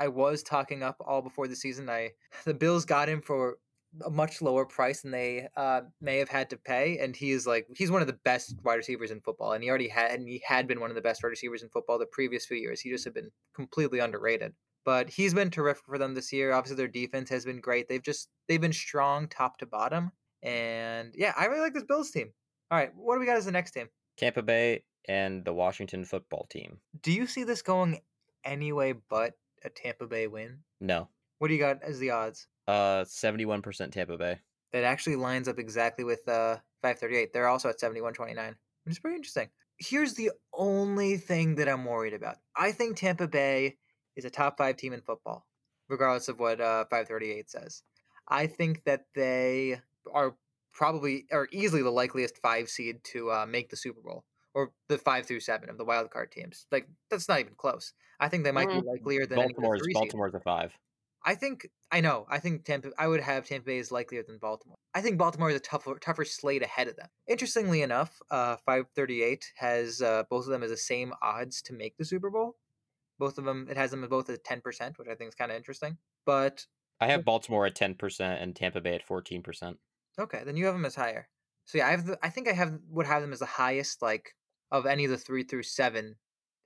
[0.00, 1.88] I was talking up all before the season.
[1.88, 2.10] I
[2.44, 3.58] the Bills got him for
[4.04, 7.46] a much lower price than they uh, may have had to pay, and he is
[7.46, 10.28] like he's one of the best wide receivers in football, and he already had and
[10.28, 12.80] he had been one of the best wide receivers in football the previous few years.
[12.80, 16.52] He just had been completely underrated but he's been terrific for them this year.
[16.52, 17.88] Obviously, their defense has been great.
[17.88, 22.10] They've just they've been strong top to bottom, and yeah, I really like this Bills
[22.10, 22.32] team.
[22.70, 23.88] All right, what do we got as the next team?
[24.16, 26.78] Tampa Bay and the Washington football team.
[27.02, 28.00] Do you see this going
[28.44, 29.34] any way but
[29.64, 30.58] a Tampa Bay win?
[30.80, 31.08] No.
[31.38, 32.46] What do you got as the odds?
[32.68, 34.38] Uh 71% Tampa Bay.
[34.72, 37.32] That actually lines up exactly with uh 538.
[37.32, 39.48] They're also at 71.29, which is pretty interesting.
[39.78, 42.36] Here's the only thing that I'm worried about.
[42.56, 43.76] I think Tampa Bay
[44.16, 45.46] is a top five team in football,
[45.88, 47.82] regardless of what uh, 538 says.
[48.28, 49.80] I think that they
[50.12, 50.36] are
[50.72, 54.98] probably or easily the likeliest five seed to uh, make the Super Bowl or the
[54.98, 56.66] five through seven of the wild card teams.
[56.72, 57.92] Like that's not even close.
[58.18, 58.82] I think they might Mm.
[58.82, 59.94] be likelier than any of the Baltimore's.
[59.94, 60.72] Baltimore's a 5.
[61.24, 62.26] I think I know.
[62.30, 62.90] I think Tampa.
[62.98, 64.76] I would have Tampa Bay is likelier than Baltimore.
[64.94, 67.08] I think Baltimore is a tougher, tougher slate ahead of them.
[67.28, 71.60] Interestingly enough, uh, five thirty eight has uh, both of them as the same odds
[71.62, 72.56] to make the Super Bowl.
[73.18, 75.50] Both of them, it has them both at ten percent, which I think is kind
[75.50, 75.98] of interesting.
[76.24, 76.64] But
[77.02, 79.76] I have Baltimore at 10% and Tampa Bay at 14%.
[80.18, 81.28] okay, then you have them as higher.
[81.64, 82.06] So yeah, I have.
[82.06, 84.34] The, I think I have would have them as the highest, like
[84.70, 86.16] of any of the three through seven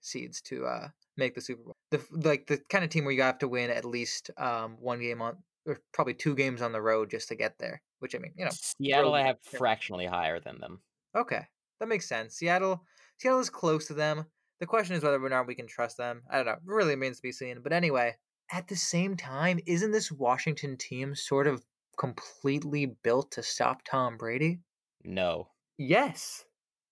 [0.00, 1.76] seeds to uh, make the Super Bowl.
[1.90, 5.00] The like the kind of team where you have to win at least um, one
[5.00, 7.82] game on, or probably two games on the road just to get there.
[8.00, 9.58] Which I mean, you know, Seattle I have yeah.
[9.58, 10.80] fractionally higher than them.
[11.16, 11.42] Okay,
[11.80, 12.34] that makes sense.
[12.36, 12.82] Seattle,
[13.18, 14.26] Seattle is close to them.
[14.60, 16.22] The question is whether or not we can trust them.
[16.30, 16.52] I don't know.
[16.52, 17.60] It really remains to be seen.
[17.62, 18.16] But anyway,
[18.52, 21.62] at the same time, isn't this Washington team sort of
[21.98, 24.60] completely built to stop Tom Brady?
[25.04, 25.48] No.
[25.76, 26.44] Yes.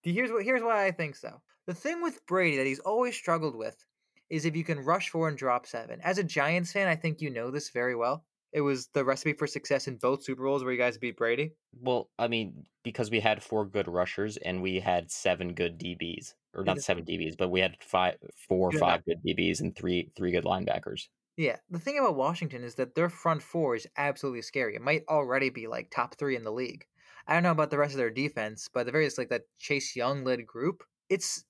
[0.03, 0.45] Here's what.
[0.45, 1.41] Here's why I think so.
[1.67, 3.85] The thing with Brady that he's always struggled with
[4.31, 6.01] is if you can rush four and drop seven.
[6.03, 8.25] As a Giants fan, I think you know this very well.
[8.53, 11.53] It was the recipe for success in both Super Bowls where you guys beat Brady.
[11.81, 16.35] Well, I mean, because we had four good rushers and we had seven good DBs,
[16.55, 18.17] or not seven DBs, but we had five,
[18.49, 21.09] four, or five good DBs and three, three good linebackers.
[21.39, 24.77] Yeah, the thing about Washington is that their front four is absolutely scary.
[24.77, 26.85] It might already be like top three in the league.
[27.27, 29.95] I don't know about the rest of their defense, but the various like that Chase
[29.97, 31.45] Young led group, it's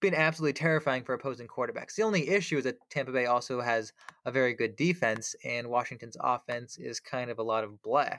[0.00, 1.94] been absolutely terrifying for opposing quarterbacks.
[1.94, 3.92] The only issue is that Tampa Bay also has
[4.24, 8.16] a very good defense, and Washington's offense is kind of a lot of blah.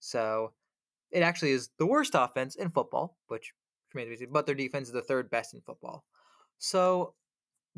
[0.00, 0.52] So
[1.10, 3.52] it actually is the worst offense in football, which
[4.30, 6.04] but their defense is the third best in football.
[6.58, 7.14] So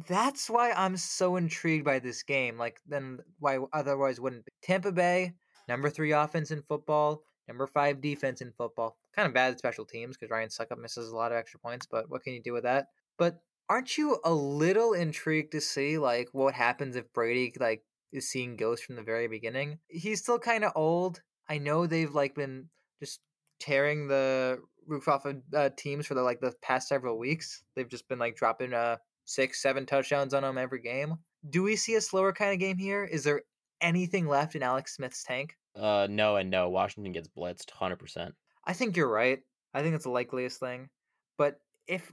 [0.08, 2.58] that's why I'm so intrigued by this game.
[2.58, 4.52] Like, then why otherwise wouldn't be?
[4.62, 5.34] Tampa Bay,
[5.68, 8.96] number three offense in football, number five defense in football.
[9.16, 12.08] Kind of bad special teams because Ryan Succop misses a lot of extra points, but
[12.08, 12.86] what can you do with that?
[13.18, 17.82] But aren't you a little intrigued to see like what happens if Brady like
[18.12, 19.78] is seeing ghosts from the very beginning?
[19.88, 21.22] He's still kind of old.
[21.48, 22.68] I know they've like been
[23.00, 23.20] just
[23.60, 27.62] tearing the roof off of uh, teams for the like the past several weeks.
[27.74, 31.16] They've just been like dropping uh six, seven touchdowns on them every game.
[31.48, 33.04] Do we see a slower kind of game here?
[33.04, 33.42] Is there
[33.80, 35.56] anything left in Alex Smith's tank?
[35.78, 36.68] Uh, no and no.
[36.68, 38.34] Washington gets blitzed, hundred percent.
[38.64, 39.40] I think you're right.
[39.74, 40.88] I think it's the likeliest thing.
[41.36, 42.12] But if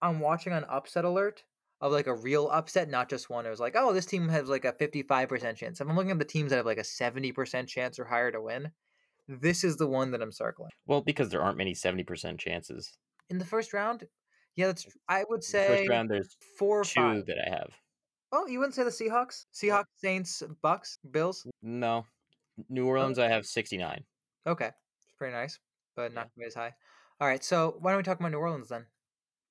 [0.00, 1.42] I'm watching an Upset Alert
[1.82, 3.44] of like a real upset, not just one.
[3.44, 5.80] It was like, oh, this team has like a 55% chance.
[5.80, 8.40] If I'm looking at the teams that have like a 70% chance or higher to
[8.40, 8.70] win,
[9.28, 10.70] this is the one that I'm circling.
[10.86, 12.96] Well, because there aren't many 70% chances.
[13.30, 14.04] In the first round,
[14.54, 17.26] yeah, that's I would say first round, there's four or two five.
[17.26, 17.70] that I have.
[18.30, 19.46] Oh, you wouldn't say the Seahawks?
[19.52, 21.46] Seahawks, Saints, Bucks, Bills?
[21.62, 22.06] No.
[22.68, 24.04] New Orleans, I have 69.
[24.46, 24.66] Okay.
[24.68, 25.58] It's pretty nice,
[25.96, 26.20] but Yeah.
[26.20, 26.74] not quite as high.
[27.20, 28.86] All right, so why don't we talk about New Orleans then?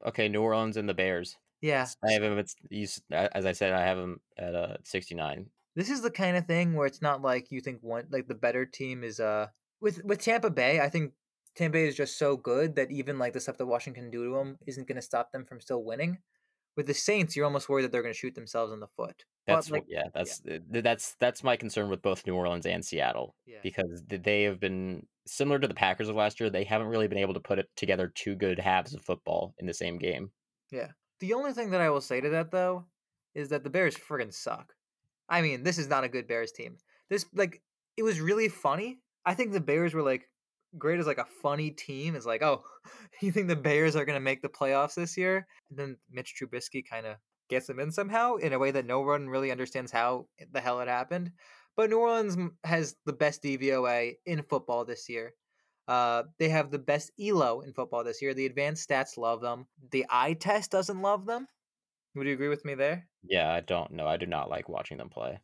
[0.05, 1.37] Okay, New Orleans and the Bears.
[1.61, 1.87] Yeah.
[2.03, 5.49] I have them at, you as I said, I have them at uh, 69.
[5.75, 8.35] This is the kind of thing where it's not like you think one like the
[8.35, 9.47] better team is uh
[9.79, 11.13] with with Tampa Bay, I think
[11.55, 14.35] Tampa Bay is just so good that even like the stuff that Washington do to
[14.35, 16.17] them isn't going to stop them from still winning.
[16.77, 19.25] With the Saints, you're almost worried that they're going to shoot themselves in the foot.
[19.47, 22.85] That's like yeah, that's uh, th- that's that's my concern with both New Orleans and
[22.85, 23.57] Seattle yeah.
[23.63, 26.49] because they have been similar to the Packers of last year.
[26.49, 29.65] They haven't really been able to put it together two good halves of football in
[29.65, 30.31] the same game.
[30.71, 30.89] Yeah.
[31.19, 32.85] The only thing that I will say to that though
[33.35, 34.73] is that the Bears friggin' suck.
[35.27, 36.77] I mean, this is not a good Bears team.
[37.09, 37.61] This like
[37.97, 38.99] it was really funny.
[39.25, 40.29] I think the Bears were like
[40.77, 42.15] great as like a funny team.
[42.15, 42.63] is like, oh,
[43.21, 45.47] you think the Bears are gonna make the playoffs this year?
[45.69, 47.17] And then Mitch Trubisky kind of
[47.49, 50.79] gets them in somehow in a way that no one really understands how the hell
[50.79, 51.31] it happened.
[51.75, 55.33] But New Orleans has the best DVOA in football this year.
[55.87, 58.33] Uh, they have the best ELO in football this year.
[58.33, 59.67] The advanced stats love them.
[59.91, 61.47] The eye test doesn't love them.
[62.15, 63.07] Would you agree with me there?
[63.23, 64.07] Yeah, I don't know.
[64.07, 65.39] I do not like watching them play.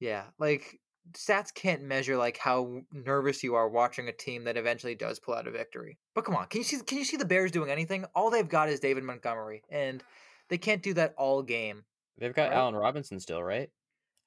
[0.00, 0.78] Yeah, like
[1.12, 5.34] stats can't measure like how nervous you are watching a team that eventually does pull
[5.34, 5.98] out a victory.
[6.14, 8.04] But come on, can you see can you see the Bears doing anything?
[8.14, 10.02] All they've got is David Montgomery, and
[10.48, 11.84] they can't do that all game.
[12.18, 12.56] They've got Right.
[12.56, 13.70] Allen Robinson still, right?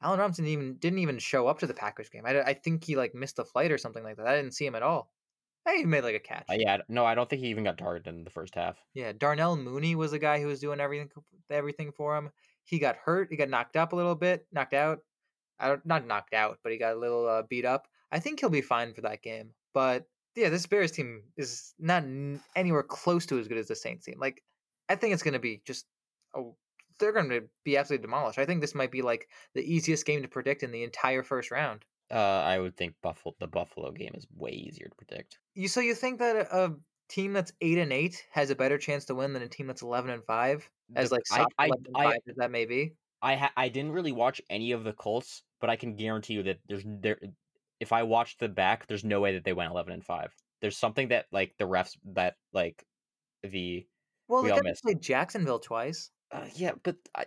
[0.02, 2.26] Allen Robinson even didn't even show up to the Packers game.
[2.26, 4.28] I, I think he like missed a flight or something like that.
[4.28, 5.12] I didn't see him at all.
[5.70, 6.46] He made like a catch.
[6.50, 8.78] Uh, yeah, no, I don't think he even got targeted in the first half.
[8.96, 11.10] Yeah, Darnell Mooney was the guy who was doing everything
[11.52, 12.32] everything for him.
[12.64, 13.28] He got hurt.
[13.30, 15.00] He got knocked up a little bit, knocked out.
[15.62, 17.88] I don't, not knocked out, but he got a little uh, beat up.
[18.12, 19.52] I think he'll be fine for that game.
[19.74, 23.76] But yeah, this Bears team is not n- anywhere close to as good as the
[23.76, 24.18] Saints team.
[24.20, 24.44] Like,
[24.90, 25.86] I think it's going to be just
[26.36, 26.56] oh,
[27.00, 28.40] they're going to be absolutely demolished.
[28.40, 31.52] I think this might be like the easiest game to predict in the entire first
[31.52, 31.86] round.
[32.12, 35.40] Uh, I would think Buffalo, the Buffalo game is way easier to predict.
[35.54, 36.76] You so you think that a, a
[37.10, 39.82] team that's eight and eight has a better chance to win than a team that's
[39.82, 40.70] eleven and five?
[40.96, 42.94] As like I, I, 11 and I, five as that may be.
[43.22, 46.44] I, ha- I didn't really watch any of the Colts, but I can guarantee you
[46.44, 47.20] that there's there.
[47.80, 50.34] If I watched the back, there's no way that they went eleven and five.
[50.62, 52.84] There's something that like the refs that like
[53.44, 53.86] the
[54.28, 54.84] Well, we they all missed.
[54.84, 56.12] play Jacksonville twice.
[56.32, 57.26] Uh, yeah, but I,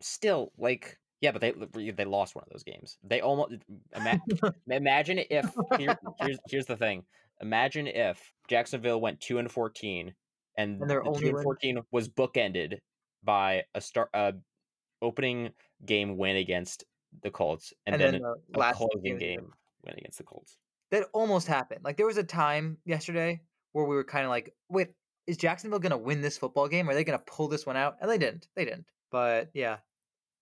[0.00, 1.52] still, like, yeah, but they
[1.90, 2.96] they lost one of those games.
[3.02, 3.54] They almost
[3.94, 4.20] ima-
[4.70, 5.46] imagine if
[5.76, 7.04] here, here's here's the thing.
[7.40, 10.14] Imagine if Jacksonville went two and fourteen,
[10.56, 12.78] and, And their the only two and fourteen was bookended
[13.22, 14.32] by a start uh,
[15.02, 15.50] opening
[15.84, 16.84] game win against
[17.22, 19.52] the Colts, and, And then, then the a last closing game game
[19.84, 20.56] win against the Colts.
[20.90, 21.80] That almost happened.
[21.84, 24.88] Like there was a time yesterday where we were kind of like, wait,
[25.26, 26.88] is Jacksonville going to win this football game?
[26.88, 27.96] Are they going to pull this one out?
[28.00, 28.48] And they didn't.
[28.56, 28.86] They didn't.
[29.10, 29.78] But yeah,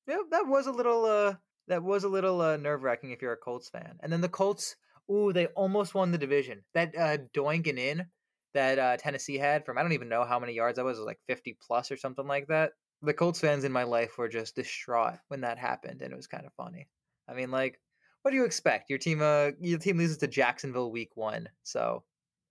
[0.06, 1.34] yeah, that was a little uh
[1.68, 3.98] that was a little uh, nerve wracking if you're a Colts fan.
[4.00, 4.76] And then the Colts,
[5.10, 6.62] ooh, they almost won the division.
[6.74, 8.06] That uh doinking in
[8.54, 11.02] that uh, Tennessee had from I don't even know how many yards that was, it
[11.02, 12.72] was like 50 plus or something like that.
[13.02, 16.26] The Colts fans in my life were just distraught when that happened, and it was
[16.26, 16.88] kind of funny.
[17.28, 17.80] I mean, like,
[18.22, 18.88] what do you expect?
[18.90, 22.02] Your team, uh, your team loses to Jacksonville week one, so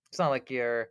[0.08, 0.88] it's not like you're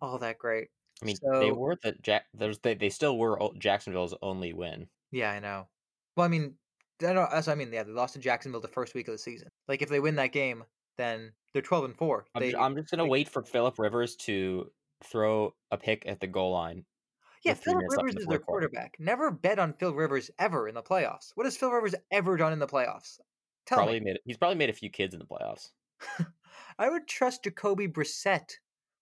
[0.00, 0.68] all that great.
[1.02, 2.26] I mean, they were the Jack.
[2.32, 4.86] There's they, they still were Jacksonville's only win.
[5.10, 5.66] Yeah, I know.
[6.16, 6.54] Well, I mean,
[7.00, 7.72] I don't, that's what I mean.
[7.72, 9.48] Yeah, they lost to Jacksonville the first week of the season.
[9.66, 10.62] Like, if they win that game,
[10.96, 12.26] then they're twelve and four.
[12.34, 14.70] I'm, They, I'm just gonna like- wait for Philip Rivers to
[15.04, 16.84] throw a pick at the goal line.
[17.44, 18.68] Yeah, with three Philip minutes left in Rivers is their quarter.
[18.68, 18.96] quarterback.
[18.98, 21.32] Never bet on Phil Rivers ever in the playoffs.
[21.34, 23.18] What has Phil Rivers ever done in the playoffs?
[23.66, 24.06] Tell probably me.
[24.06, 25.70] made he's probably made a few kids in the playoffs.
[26.78, 28.54] I would trust Jacoby Brissett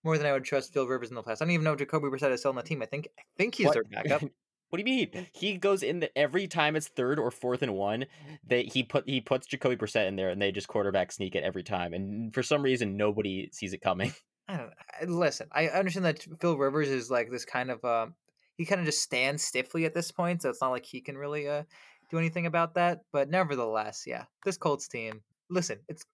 [0.04, 1.40] more than I would trust Phil Rivers in the playoffs.
[1.42, 2.82] I don't even know if Jacoby Brissett is still on the team.
[2.82, 3.74] I think I think he's What?
[3.74, 4.22] their backup.
[4.22, 5.26] what do you mean?
[5.32, 8.06] He goes in the every time it's third or fourth and one.
[8.46, 11.44] They he put he puts Jacoby Brissett in there, and they just quarterback sneak it
[11.44, 11.92] every time.
[11.94, 14.12] And for some reason, nobody sees it coming.
[14.48, 14.72] I don't
[15.10, 15.48] listen.
[15.52, 18.14] I understand that Phil Rivers is like this kind of um
[18.60, 21.16] he kind of just stands stiffly at this point, so it's not like he can
[21.16, 21.62] really uh
[22.10, 23.00] do anything about that.
[23.10, 25.22] But nevertheless, yeah, this Colts team.
[25.48, 26.04] Listen, it's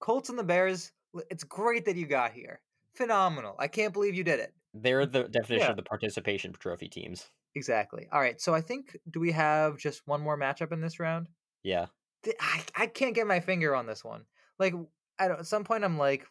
[0.00, 0.92] Colts and the Bears.
[1.30, 2.62] It's great that you got here.
[2.94, 3.54] Phenomenal.
[3.58, 4.54] I can't believe you did it.
[4.72, 5.70] They're the definition Yeah.
[5.72, 7.28] of the participation trophy teams.
[7.54, 8.08] Exactly.
[8.10, 8.40] All right.
[8.40, 11.28] So I think do we have just one more matchup in this round?
[11.62, 11.86] Yeah,
[12.40, 14.24] I, I can't get my finger on this one.
[14.58, 14.72] Like,
[15.18, 16.26] I don't, at some point, I'm like,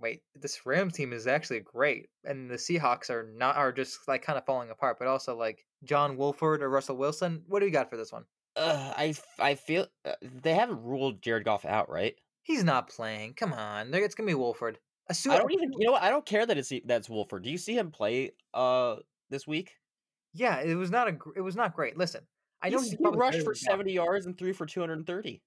[0.00, 4.22] wait, this Rams team is actually great, and the Seahawks are not are just like
[4.22, 4.98] kind of falling apart.
[4.98, 7.42] But also like John Wolford or Russell Wilson.
[7.46, 8.24] What do you got for this one?
[8.56, 12.14] Uh, I I feel uh, they haven't ruled Jared Goff out, right?
[12.42, 13.34] He's not playing.
[13.34, 14.78] Come on, there- it's gonna be Wolford.
[15.08, 15.72] Assume, I don't even.
[15.78, 16.02] You know what?
[16.02, 17.44] I don't care that it's that's Wolford.
[17.44, 18.96] Do you see him play uh
[19.30, 19.72] this week?
[20.34, 21.16] Yeah, it was not a.
[21.36, 21.96] It was not great.
[21.96, 22.26] Listen,
[22.62, 25.42] I know he rushed for seventy yards and threw for two hundred and thirty.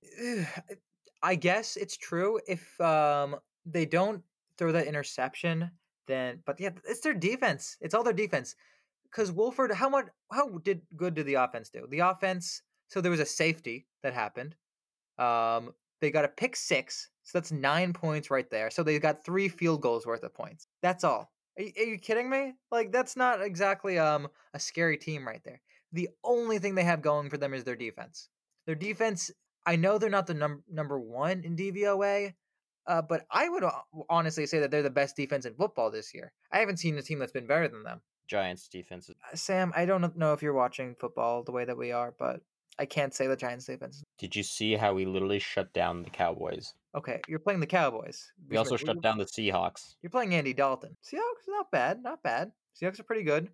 [1.21, 3.35] I guess it's true if um
[3.65, 4.23] they don't
[4.59, 5.71] throw that interception,
[6.07, 7.77] then but yeah, it's their defense.
[7.81, 8.55] It's all their defense.
[9.05, 11.87] Because Wolford, how much how did good did the offense do?
[11.89, 14.55] The offense so there was a safety that happened.
[15.17, 18.69] Um they got a pick six, so that's nine points right there.
[18.69, 20.67] So they got three field goals worth of points.
[20.81, 21.31] That's all.
[21.57, 22.53] Are you, are you kidding me?
[22.71, 25.61] Like that's not exactly um a scary team right there.
[25.93, 28.29] The only thing they have going for them is their defense.
[28.67, 29.31] Their defense
[29.65, 32.33] I know they're not the num- number one in DVOA,
[32.87, 33.63] uh, but I would
[34.09, 36.31] honestly say that they're the best defense in football this year.
[36.51, 38.01] I haven't seen a team that's been better than them.
[38.27, 39.09] Giants defense.
[39.09, 42.41] Uh, Sam, I don't know if you're watching football the way that we are, but
[42.77, 44.03] I can't say the Giants defense.
[44.17, 46.73] Did you see how we literally shut down the Cowboys?
[46.95, 48.31] Okay, you're playing the Cowboys.
[48.49, 49.95] We also Wait, shut down the Seahawks.
[50.01, 50.95] You're playing Andy Dalton.
[51.03, 52.51] Seahawks, not bad, not bad.
[52.79, 53.49] Seahawks are pretty good,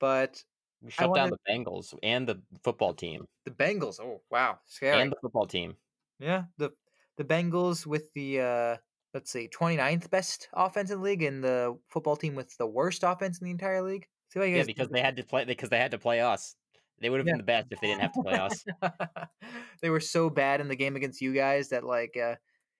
[0.00, 0.42] but
[0.82, 4.00] We shut wanted- down the Bengals and the football team the Bengals.
[4.00, 5.00] Oh wow, scary.
[5.00, 5.76] and the football team.
[6.18, 6.70] Yeah, the
[7.16, 8.76] the Bengals with the uh
[9.14, 13.02] let's see, 29th best offense in the league and the football team with the worst
[13.04, 14.06] offense in the entire league.
[14.30, 16.20] See what you Yeah, guys because they had to play because they had to play
[16.20, 16.56] us.
[16.98, 17.26] They would have Yeah.
[17.26, 18.64] been the best if they didn't have to play us.
[19.82, 22.36] they were so bad in the game against you guys that like uh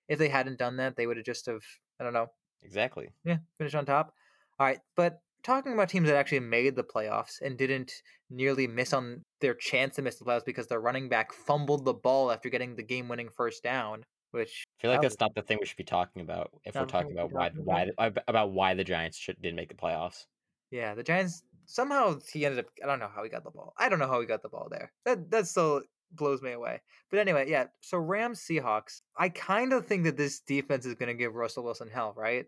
[0.08, 1.62] if they hadn't done that, they would have just have
[2.00, 2.28] I don't know,
[2.62, 3.14] Exactly.
[3.24, 4.14] yeah, finished on top.
[4.58, 7.92] All right, but talking about teams that actually made the playoffs and didn't
[8.30, 11.94] nearly miss on their chance to miss the playoffs because their running back fumbled the
[11.94, 15.58] ball after getting the game-winning first down, which I feel like that's not the thing
[15.60, 18.84] we should be talking about if we're talking about why why the- about why the
[18.84, 20.26] Giants should didn't make the playoffs.
[20.70, 22.70] Yeah, the Giants somehow he ended up.
[22.82, 23.72] I don't know how he got the ball.
[23.78, 24.92] I don't know how he got the ball there.
[25.04, 26.80] That that still blows me away.
[27.10, 27.66] But anyway, yeah.
[27.80, 29.02] So Rams Seahawks.
[29.16, 32.46] I kind of think that this defense is going to give Russell Wilson hell, right?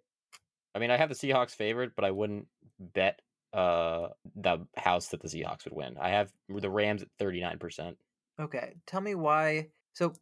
[0.75, 2.47] I mean, I have the Seahawks favored, but I wouldn't
[2.79, 3.21] bet
[3.53, 5.97] uh the house that the Seahawks would win.
[5.99, 7.97] I have the Rams at thirty nine percent.
[8.41, 9.69] Okay, tell me why.
[9.95, 10.15] So,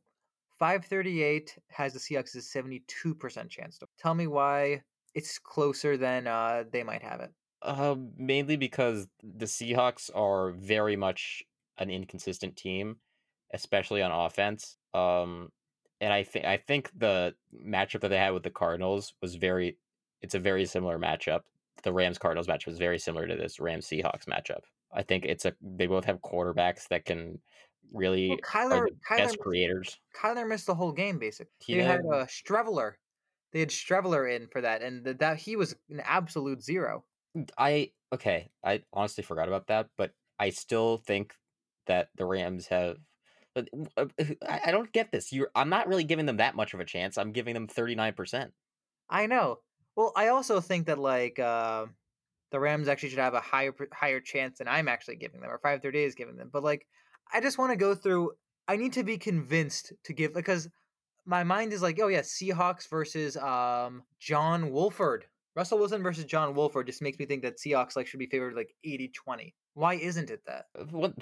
[0.59, 3.79] five thirty eight has the Seahawks a seventy two percent chance.
[3.79, 4.83] To, tell me why
[5.15, 7.33] it's closer than uh they might have it.
[7.63, 11.43] Uh, mainly because the Seahawks are very much
[11.79, 12.97] an inconsistent team,
[13.53, 14.77] especially on offense.
[14.95, 15.51] Um,
[16.01, 17.35] and I think I think the
[17.67, 19.79] matchup that they had with the Cardinals was very.
[20.23, 21.43] It's a very similar matchup.
[21.83, 24.63] The Rams Cardinals matchup is very similar to this Rams Seahawks matchup.
[24.93, 25.55] I think it's a.
[25.61, 27.41] They both have quarterbacks that can
[27.93, 29.99] really Well, Kyler, Kyler, best creators.
[30.17, 31.53] Kyler missed the whole game basically.
[31.61, 32.95] He they had had- uh, Streveler.
[33.53, 37.05] They had Streveler in for that, and th- that he was an absolute zero.
[37.57, 38.51] I okay.
[38.65, 41.33] I honestly forgot about that, but I still think
[41.87, 42.99] that the Rams have.
[43.55, 44.07] but, uh,
[44.47, 45.33] I I don't get this.
[45.33, 47.17] You, I'm not really giving them that much of a chance.
[47.17, 48.13] I'm giving them 39.
[48.15, 48.53] percent
[49.09, 49.61] I know.
[49.95, 51.87] Well, I also think that like uh,
[52.51, 55.59] the Rams actually should have a higher higher chance than I'm actually giving them, or
[55.59, 56.51] 538 is giving them.
[56.53, 56.87] But like,
[57.33, 58.33] I just want to go through.
[58.69, 60.69] I need to be convinced to give because
[61.25, 65.27] my mind is like, oh yeah, Seahawks versus um John Wolford.
[65.55, 68.55] Russell Wilson versus John Wolford just makes me think that Seahawks like should be favored
[68.55, 69.55] like 80-20.
[69.73, 70.67] Why isn't it that?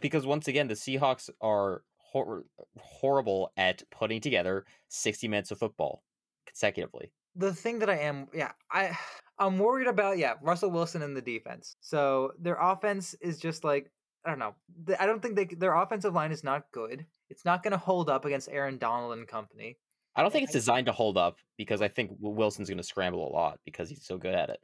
[0.01, 2.45] Because once again, the Seahawks are hor-
[2.77, 6.03] horrible at putting together 60 minutes of football
[6.47, 7.13] consecutively.
[7.37, 8.97] the thing that I am, yeah, I
[9.39, 11.77] I'm worried about, yeah, Russell Wilson and the defense.
[11.81, 13.91] So their offense is just like
[14.25, 14.55] I don't know.
[14.99, 17.05] I don't think they their offensive line is not good.
[17.31, 19.77] It's not going to hold up against Aaron Donald and company.
[20.17, 23.27] I don't think it's designed to hold up because I think Wilson's going to scramble
[23.27, 24.61] a lot because he's so good at it.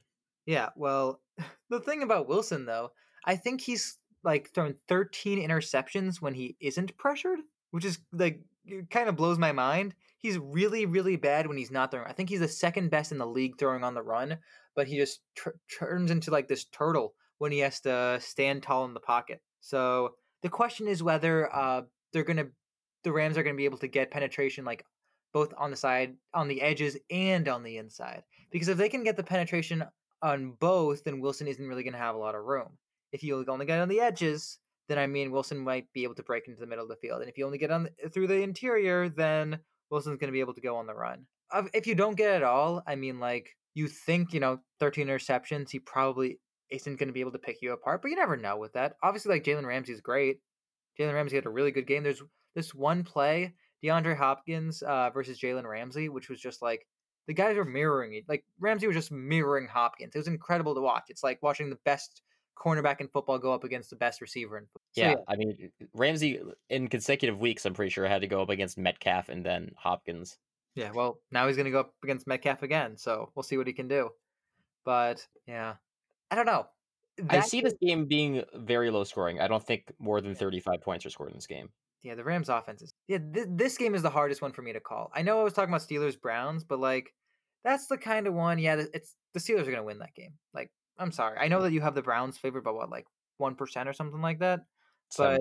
[0.46, 1.20] Yeah, well,
[1.70, 2.92] the thing about Wilson though,
[3.24, 8.40] I think he's like thrown 13 interceptions when he isn't pressured, which is like
[8.90, 9.94] kind of blows my mind.
[10.18, 12.06] He's really really bad when he's not throwing.
[12.06, 14.38] I think he's the second best in the league throwing on the run,
[14.74, 18.84] but he just tr- turns into like this turtle when he has to stand tall
[18.84, 19.40] in the pocket.
[19.60, 21.82] So the question is whether uh
[22.12, 22.48] they're gonna
[23.04, 24.84] the Rams are gonna be able to get penetration like
[25.32, 28.22] both on the side, on the edges, and on the inside.
[28.50, 29.84] Because if they can get the penetration
[30.22, 32.78] on both, then Wilson isn't really going to have a lot of room.
[33.12, 34.58] If you only get on the edges,
[34.88, 37.20] then I mean Wilson might be able to break into the middle of the field,
[37.20, 40.40] and if you only get on the, through the interior, then Wilson's going to be
[40.40, 41.26] able to go on the run.
[41.72, 45.70] If you don't get it all, I mean, like you think you know, 13 interceptions,
[45.70, 46.38] he probably
[46.70, 48.96] isn't going to be able to pick you apart, but you never know with that.
[49.02, 50.40] Obviously, like Jalen Ramsey's great.
[50.98, 52.02] Jalen Ramsey had a really good game.
[52.02, 52.22] There's
[52.54, 56.86] this one play, DeAndre Hopkins uh, versus Jalen Ramsey, which was just like
[57.26, 58.24] the guys were mirroring it.
[58.28, 60.14] Like Ramsey was just mirroring Hopkins.
[60.14, 61.04] It was incredible to watch.
[61.08, 62.22] It's like watching the best
[62.58, 64.82] cornerback in football go up against the best receiver in football.
[64.92, 68.50] So, yeah, I mean Ramsey in consecutive weeks, I'm pretty sure had to go up
[68.50, 70.36] against Metcalf and then Hopkins.
[70.74, 73.66] Yeah, well, now he's going to go up against Metcalf again, so we'll see what
[73.66, 74.10] he can do.
[74.84, 75.74] But yeah,
[76.30, 76.66] I don't know.
[77.28, 79.40] I That see this game being very low scoring.
[79.40, 81.68] I don't think more than 35 points are scored in this game.
[82.02, 82.92] Yeah, the Rams' offense is.
[83.08, 85.10] Yeah, th- this game is the hardest one for me to call.
[85.14, 87.12] I know I was talking about Steelers Browns, but like,
[87.62, 88.58] that's the kind of one.
[88.58, 90.34] Yeah, it's the Steelers are gonna win that game.
[90.54, 93.04] Like, I'm sorry, I know that you have the Browns favored by what, like
[93.36, 94.60] one percent or something like that.
[95.18, 95.40] 7%.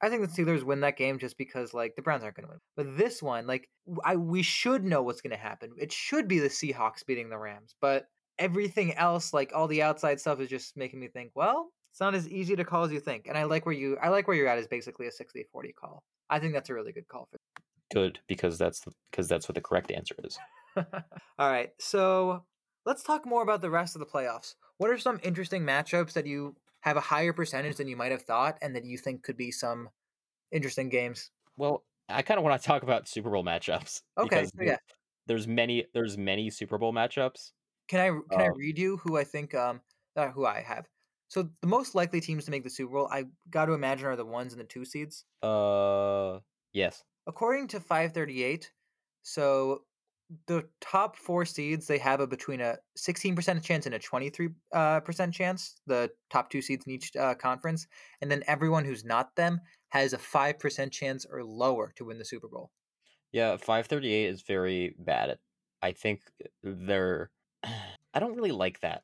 [0.00, 2.60] I think the Steelers win that game just because like the Browns aren't gonna win.
[2.76, 3.68] But this one, like,
[4.04, 5.72] I we should know what's gonna happen.
[5.78, 8.06] It should be the Seahawks beating the Rams, but
[8.38, 11.32] everything else, like all the outside stuff, is just making me think.
[11.34, 13.26] Well, it's not as easy to call as you think.
[13.26, 14.58] And I like where you, I like where you're at.
[14.58, 16.02] Is basically a 60-40 call.
[16.30, 17.38] I think that's a really good call for.
[17.92, 20.38] Good because that's because that's what the correct answer is.
[20.76, 22.44] All right, so
[22.84, 24.54] let's talk more about the rest of the playoffs.
[24.76, 28.22] What are some interesting matchups that you have a higher percentage than you might have
[28.22, 29.88] thought, and that you think could be some
[30.52, 31.30] interesting games?
[31.56, 34.76] Well, I kind of want to talk about Super Bowl matchups Okay, because yeah.
[35.26, 37.52] there's many there's many Super Bowl matchups.
[37.88, 39.82] Can I can I Um, read you who I think um
[40.16, 40.88] uh, who I have?
[41.28, 44.16] So the most likely teams to make the Super Bowl, I got to imagine, are
[44.16, 45.26] the ones in the two seeds.
[45.42, 46.40] Uh,
[46.72, 47.04] yes.
[47.26, 48.72] According to 538,
[49.22, 49.84] so
[50.46, 55.00] the top four seeds they have a between a 16% chance and a 23 uh,
[55.00, 55.80] percent chance.
[55.86, 57.86] The top two seeds in each uh, conference,
[58.20, 59.60] and then everyone who's not them
[59.90, 62.72] has a five percent chance or lower to win the Super Bowl.
[63.32, 65.38] Yeah, 538 is very bad
[65.82, 66.22] I think
[66.62, 67.30] they're
[68.14, 69.02] I don't really like that.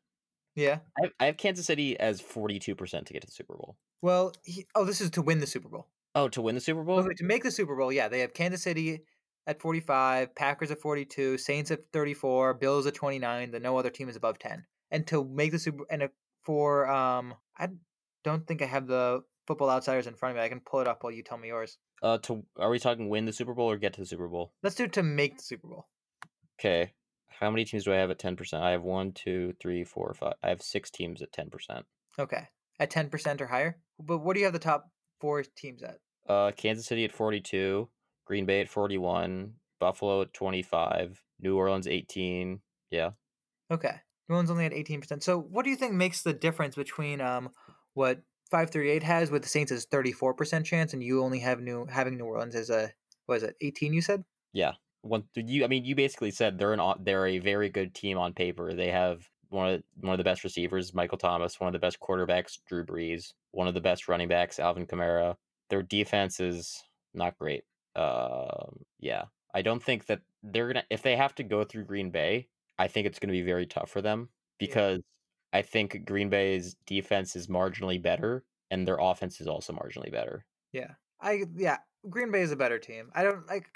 [0.54, 0.78] Yeah.
[0.98, 3.76] I have, I have Kansas City as 42% to get to the Super Bowl.
[4.02, 5.88] Well, he, oh, this is to win the Super Bowl.
[6.14, 6.96] Oh, to win the Super Bowl?
[6.96, 9.00] Well, to make the Super Bowl, yeah, they have Kansas City
[9.46, 13.50] at 45, Packers at 42, Saints at 34, Bills at 29.
[13.50, 14.64] The no other team is above 10.
[14.90, 16.10] And to make the Super and a,
[16.44, 17.68] for um, I
[18.22, 20.44] don't think I have the Football Outsiders in front of me.
[20.44, 21.78] I can pull it up while you tell me yours.
[22.02, 24.52] Uh to are we talking win the Super Bowl or get to the Super Bowl?
[24.62, 25.86] Let's do to make the Super Bowl.
[26.58, 26.92] Okay.
[27.40, 28.60] How many teams do I have at 10%?
[28.60, 30.34] I have one, two, three, four, five.
[30.42, 31.82] I have six teams at 10%.
[32.18, 33.78] Okay, at 10% or higher.
[33.98, 35.98] But what do you have the top four teams at?
[36.28, 37.88] Uh, Kansas City at 42,
[38.24, 42.60] Green Bay at 41, Buffalo at 25, New Orleans 18.
[42.90, 43.10] Yeah.
[43.70, 43.94] Okay,
[44.28, 45.22] New Orleans only at 18%.
[45.22, 47.50] So what do you think makes the difference between um
[47.94, 52.16] what 538 has with the Saints as 34% chance and you only have new having
[52.16, 52.92] New Orleans as a
[53.26, 54.24] what is it 18 you said?
[54.52, 54.72] Yeah.
[55.04, 58.32] One you I mean you basically said they're an they're a very good team on
[58.32, 58.72] paper.
[58.72, 62.00] They have one of one of the best receivers, Michael Thomas, one of the best
[62.00, 65.36] quarterbacks, Drew Brees, one of the best running backs, Alvin Kamara.
[65.70, 66.82] Their defense is
[67.12, 67.64] not great.
[67.96, 69.24] Um yeah.
[69.54, 72.48] I don't think that they're going to if they have to go through Green Bay,
[72.78, 74.66] I think it's going to be very tough for them Yeah.
[74.66, 75.00] because
[75.52, 80.44] I think Green Bay's defense is marginally better and their offense is also marginally better.
[80.72, 80.92] Yeah.
[81.20, 81.78] I yeah,
[82.10, 83.10] Green Bay is a better team.
[83.14, 83.68] I don't like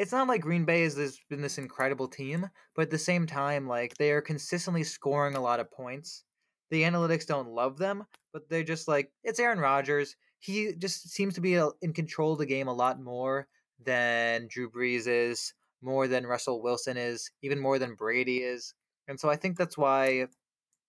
[0.00, 3.26] it's not like Green Bay has this been this incredible team, but at the same
[3.26, 6.24] time, like they are consistently scoring a lot of points.
[6.70, 10.16] The analytics don't love them, but they're just like it's Aaron Rodgers.
[10.38, 13.46] He just seems to be in control of the game a lot more
[13.84, 18.72] than Drew Brees is, more than Russell Wilson is, even more than Brady is.
[19.06, 20.28] And so I think that's why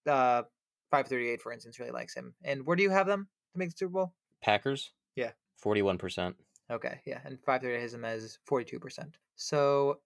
[0.07, 0.43] uh
[0.89, 2.33] 538 for instance really likes him.
[2.45, 4.13] And where do you have them to make the Super Bowl?
[4.41, 4.91] Packers?
[5.17, 5.31] Yeah.
[5.61, 6.35] 41%.
[6.71, 9.17] Okay, yeah, and five thirty has him as forty two percent.
[9.35, 9.99] So,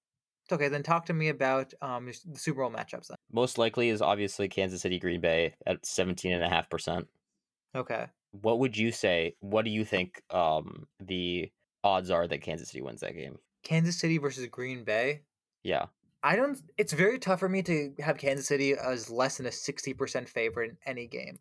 [0.51, 3.17] okay, then talk to me about um the Super Bowl matchups then.
[3.31, 7.05] Most likely is obviously Kansas City Green Bay at 17.5%.
[7.75, 9.35] Okay, What would you say?
[9.41, 11.51] What do you think um the
[11.83, 13.37] odds are that Kansas City wins that game?
[13.63, 15.21] Kansas City versus Green Bay.
[15.63, 15.87] Yeah.
[16.23, 16.59] I don't.
[16.77, 20.27] It's very tough for me to have Kansas City as less than a sixty percent
[20.29, 21.39] favorite in any game.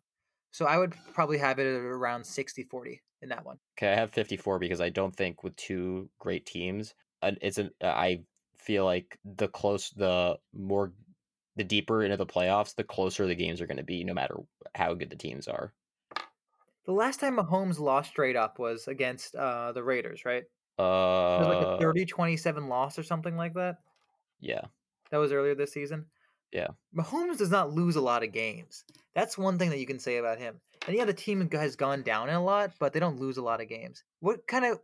[0.51, 3.57] So I would probably have it at around 60-40 in that one.
[3.77, 7.71] Okay, I have 54 because I don't think with two great teams, and it's an
[7.81, 8.23] I
[8.57, 10.93] feel like the close the more
[11.57, 14.35] the deeper into the playoffs, the closer the games are going to be no matter
[14.75, 15.73] how good the teams are.
[16.85, 20.43] The last time Mahomes lost straight up was against uh the Raiders, right?
[21.33, 23.77] It Uh was like a 30-27 loss or something like that.
[24.39, 24.65] yeah.
[25.11, 26.07] That was earlier this season.
[26.51, 26.69] Yeah.
[26.95, 28.83] Mahomes does not lose a lot of games.
[29.13, 30.59] That's one thing that you can say about him.
[30.87, 33.61] And yeah, the team has gone down a lot, but they don't lose a lot
[33.61, 34.03] of games.
[34.19, 34.79] What kind of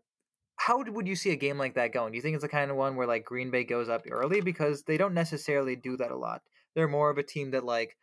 [0.57, 2.11] how would you see a game like that going?
[2.11, 4.41] Do you think it's the kind of one where like Green Bay goes up early
[4.41, 6.41] because they don't necessarily do that a lot.
[6.75, 7.97] They're more of a team that like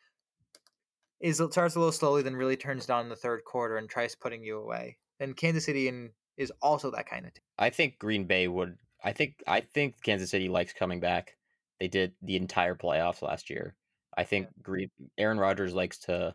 [1.21, 4.15] is starts a little slowly, then really turns down in the third quarter and tries
[4.15, 4.99] putting you away.
[5.21, 7.43] And Kansas City and is also that kind of team.
[7.59, 8.77] I think Green Bay would.
[9.03, 11.37] I think I think Kansas City likes coming back.
[11.81, 13.75] they did the entire playoffs last year.
[14.17, 16.35] I think Green Aaron Rodgers likes to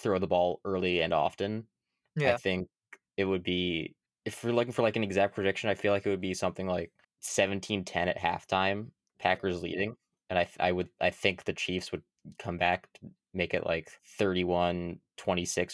[0.00, 1.66] throw the ball early and often.
[2.16, 2.34] Yeah.
[2.34, 2.68] I think
[3.16, 3.94] it would be
[4.24, 6.66] if we're looking for like an exact prediction, I feel like it would be something
[6.66, 6.92] like
[7.22, 8.88] 17-10 at halftime,
[9.18, 9.96] Packers leading.
[10.28, 12.02] And I I would I think the Chiefs would
[12.38, 13.90] come back to make it like
[14.20, 14.98] 31-26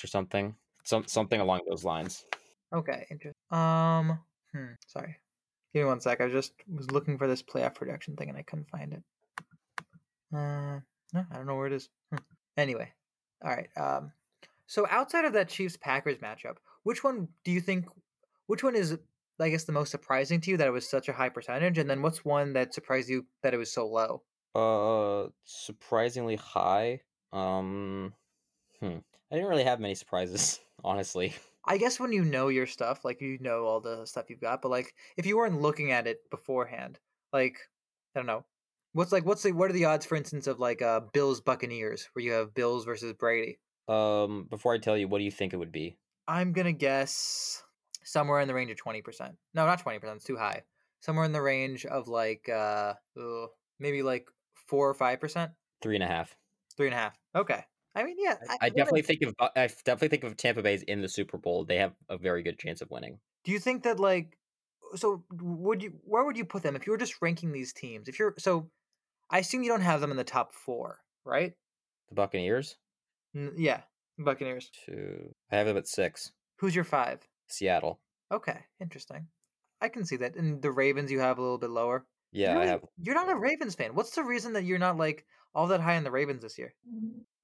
[0.05, 0.55] or something.
[0.85, 2.24] Some something along those lines.
[2.72, 3.35] Okay, interesting.
[3.51, 4.20] Um,
[4.53, 5.16] hmm, sorry.
[5.72, 6.20] Give me one sec.
[6.20, 9.03] I just was looking for this playoff projection thing and I couldn't find it.
[10.33, 10.81] Uh,
[11.12, 11.89] no, I don't know where it is.
[12.11, 12.18] Hmm.
[12.57, 12.93] Anyway,
[13.45, 13.68] all right.
[13.76, 14.12] Um,
[14.66, 17.87] so outside of that Chiefs Packers matchup, which one do you think?
[18.47, 18.99] Which one is,
[19.41, 21.78] I guess, the most surprising to you that it was such a high percentage?
[21.78, 24.22] And then what's one that surprised you that it was so low?
[24.55, 27.03] Uh surprisingly high.
[27.32, 28.14] Um
[28.80, 28.99] hmm.
[29.30, 31.34] I didn't really have many surprises, honestly.
[31.64, 34.62] I guess when you know your stuff, like you know all the stuff you've got,
[34.62, 36.99] but like if you weren't looking at it beforehand,
[37.32, 37.59] like
[38.14, 38.45] I don't know,
[38.97, 42.09] what's like what's the what are the odds, for instance, of like uh Bills Buccaneers,
[42.12, 43.59] where you have Bills versus Brady?
[43.88, 45.97] Um before I tell you, what do you think it would be?
[46.26, 47.62] I'm gonna guess
[48.05, 49.36] somewhere in the range of twenty percent.
[49.55, 50.16] No, not twenty percent.
[50.16, 50.62] It's too high.
[51.01, 54.28] Somewhere in the range of like uh ugh, maybe like
[54.66, 56.34] four or five percent, Three and a half.
[56.76, 57.18] three and a half.
[57.34, 57.64] Okay.
[57.94, 58.36] I mean, yeah.
[58.61, 61.64] I what definitely think of I definitely think of Tampa Bay's in the Super Bowl,
[61.64, 63.18] they have a very good chance of winning.
[63.44, 64.36] Do you think that like
[64.94, 68.09] so would you where would you put them if you were just ranking these teams?
[68.09, 68.70] If you're so
[69.31, 71.53] I assume you don't have them in the top 4, right?
[72.09, 72.77] The Buccaneers,
[73.35, 73.83] N- yeah,
[74.18, 74.70] Buccaneers.
[74.85, 75.35] two.
[75.51, 76.33] I have them at six.
[76.59, 77.20] Who's your 5?
[77.49, 78.01] Seattle.
[78.33, 79.29] Okay, interesting.
[79.81, 80.37] I can see that.
[80.37, 82.07] And the Ravens you have a little bit lower.
[82.33, 82.85] Yeah, you're, I have.
[82.99, 83.95] You're not a Ravens fan.
[83.95, 86.74] What's the reason that you're not like all that high on the Ravens this year?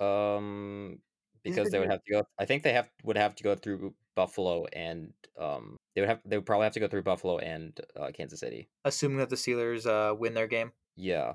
[0.01, 0.99] Um,
[1.43, 2.25] because they would have to go.
[2.39, 6.21] I think they have would have to go through Buffalo and um they would have
[6.27, 8.69] they would probably have to go through Buffalo and uh, Kansas City.
[8.85, 10.73] Assuming that the Steelers uh, win their game.
[10.97, 11.35] Yeah.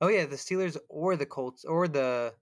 [0.00, 2.34] Oh yeah, the Steelers or the Colts or the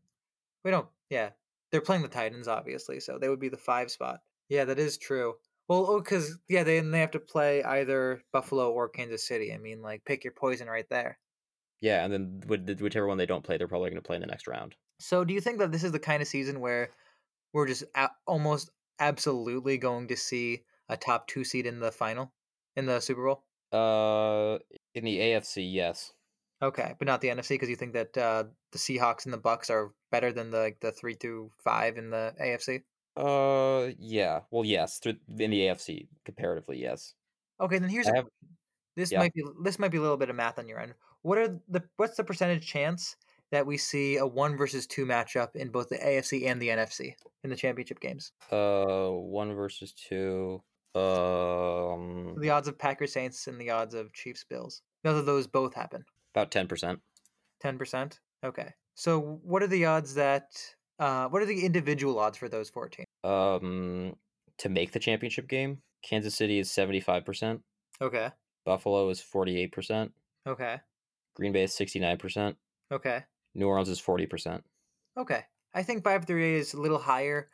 [0.65, 1.31] we don't yeah.
[1.71, 4.21] They're playing the Titans obviously, so they would be the 5 spot.
[4.49, 5.35] Yeah, that is true.
[5.69, 9.53] Well, oh, cuz yeah, they they have to play either Buffalo or Kansas City.
[9.53, 11.19] I mean, like pick your poison right there.
[11.81, 14.23] Yeah, and then with whichever one they don't play, they're probably going to play in
[14.23, 14.77] the next round.
[14.99, 16.91] So, do you think that this is the kind of season where
[17.53, 22.33] we're just a- almost absolutely going to see a top 2 seed in the final
[22.77, 23.45] in the Super Bowl?
[23.73, 24.59] Uh,
[24.95, 26.13] in the AFC, yes.
[26.63, 29.69] Okay, but not the NFC because you think that uh, the Seahawks and the Bucks
[29.69, 32.83] are better than the like the 3 through 5 in the AFC?
[33.17, 34.41] Uh, yeah.
[34.51, 34.99] Well, yes.
[34.99, 37.15] Through in the AFC, comparatively, yes.
[37.61, 38.29] Okay, then here's have-
[38.97, 39.19] this yeah.
[39.19, 40.95] might be this might be a little bit of math on your end.
[41.23, 43.17] What are the what's the percentage chance
[43.51, 47.15] that we see a one versus two matchup in both the AFC and the NFC
[47.45, 48.33] in the championship games?
[48.51, 50.63] Uh, one versus two.
[50.95, 54.81] Um, The odds of Packers Saints and the odds of Chiefs Bills.
[55.05, 56.05] None of those both happen.
[56.37, 57.01] About ten percent.
[57.61, 58.21] Ten percent.
[58.45, 58.75] Okay.
[58.95, 60.49] So what are the odds that
[60.99, 63.07] uh what are the individual odds for those four teams?
[63.25, 64.17] Um,
[64.59, 67.63] to make the championship game, Kansas City is seventy-five percent.
[68.01, 68.31] Okay.
[68.65, 70.13] Buffalo is forty-eight percent.
[70.47, 70.81] Okay.
[71.35, 72.57] Green Bay is sixty-nine percent.
[72.93, 73.25] Okay.
[73.55, 74.63] New Orleans is forty percent.
[75.19, 75.45] Okay.
[75.75, 77.49] I think five three is a little higher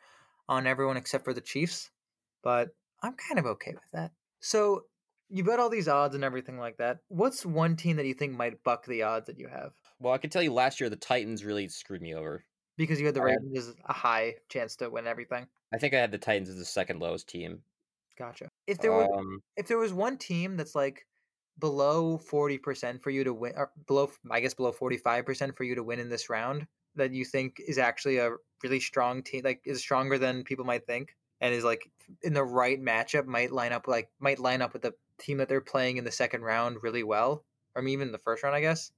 [0.49, 1.89] on everyone except for the Chiefs,
[2.43, 2.69] but
[3.01, 4.11] I'm kind of okay with that.
[4.41, 4.83] So
[5.33, 6.99] you've got all these odds and everything like that.
[7.09, 9.71] What's one team that you think might buck the odds that you have?
[9.99, 12.45] Well, I can tell you, last year the Titans really screwed me over.
[12.77, 15.47] Because you had the I Ravens as a high chance to win everything.
[15.73, 17.61] I think I had the Titans as the second lowest team.
[18.17, 18.47] Gotcha.
[18.67, 21.07] If there were Um, if there was one team that's like
[21.59, 25.83] below 40% for you to win or below I guess below 45% for you to
[25.83, 28.31] win in this round that you think is actually a
[28.63, 31.91] really strong team like is stronger than people might think and is like
[32.23, 34.93] in the right matchup might line up like might line up with the
[35.23, 37.43] team that they're playing in the second round really well
[37.75, 38.91] or I mean, even the first round I guess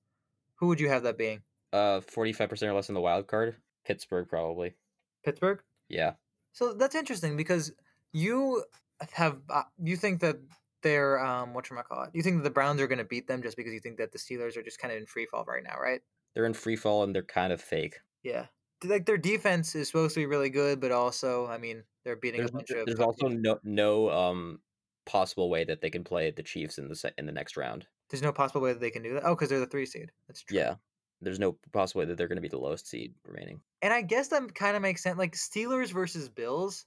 [0.56, 1.42] who would you have that being
[1.74, 3.56] uh, forty-five percent or less in the wild card.
[3.86, 4.76] Pittsburgh, probably.
[5.24, 5.60] Pittsburgh
[5.90, 6.14] Yeah.
[6.54, 7.72] So that's interesting because
[8.14, 8.64] you
[9.12, 10.38] have uh, you think that
[10.84, 12.12] they're um what call it?
[12.14, 14.12] You think that the Browns are going to beat them just because you think that
[14.12, 16.02] the Steelers are just kind of in free fall right now, right?
[16.34, 18.00] They're in free fall and they're kind of fake.
[18.24, 18.46] Yeah.
[18.84, 22.40] Like their defense is supposed to be really good, but also, I mean, they're beating
[22.42, 22.86] There's, a bunch there- of.
[22.86, 24.60] there's also no no um
[25.06, 27.88] possible way that they can play the Chiefs in the se- in the next round.
[28.10, 29.24] There's no possible way that they can do that.
[29.26, 30.12] Oh, because they're the three seed.
[30.28, 30.58] That's true.
[30.58, 30.76] Yeah.
[31.22, 33.62] There's no possible way that they're going to be the lowest seed remaining.
[33.82, 35.18] And I guess that kind of makes sense.
[35.18, 36.86] Like Steelers versus Bills,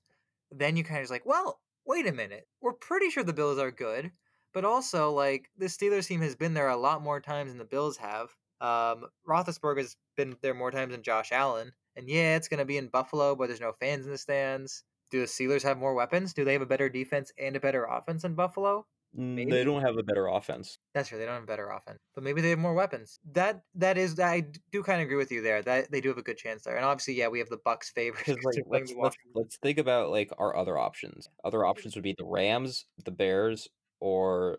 [0.51, 2.47] then you kind of just like, well, wait a minute.
[2.61, 4.13] We're pretty sure the Bills are good,
[4.53, 7.65] but also like the Steelers team has been there a lot more times than the
[7.65, 8.29] Bills have.
[8.61, 12.77] Um, Roethlisberger has been there more times than Josh Allen, and yeah, it's gonna be
[12.77, 14.85] in Buffalo, but there's no fans in the stands.
[15.11, 16.35] Do the Steelers have more weapons?
[16.35, 18.87] Do they have a better defense and a better offense than Buffalo?
[19.19, 19.51] Mm, Maybe.
[19.51, 20.79] They don't have a better offense.
[20.95, 21.19] That's true.
[21.19, 23.19] They don't have a better offense, but maybe they have more weapons.
[23.33, 25.63] That that is I do kind of agree with you there.
[25.63, 27.91] That they do have a good chance there, and obviously, yeah, we have the Bucks
[27.91, 28.29] favorites.
[28.29, 31.27] Like let's, let's let's think about like our other options.
[31.43, 33.67] Other options would be the Rams, the Bears,
[34.01, 34.59] or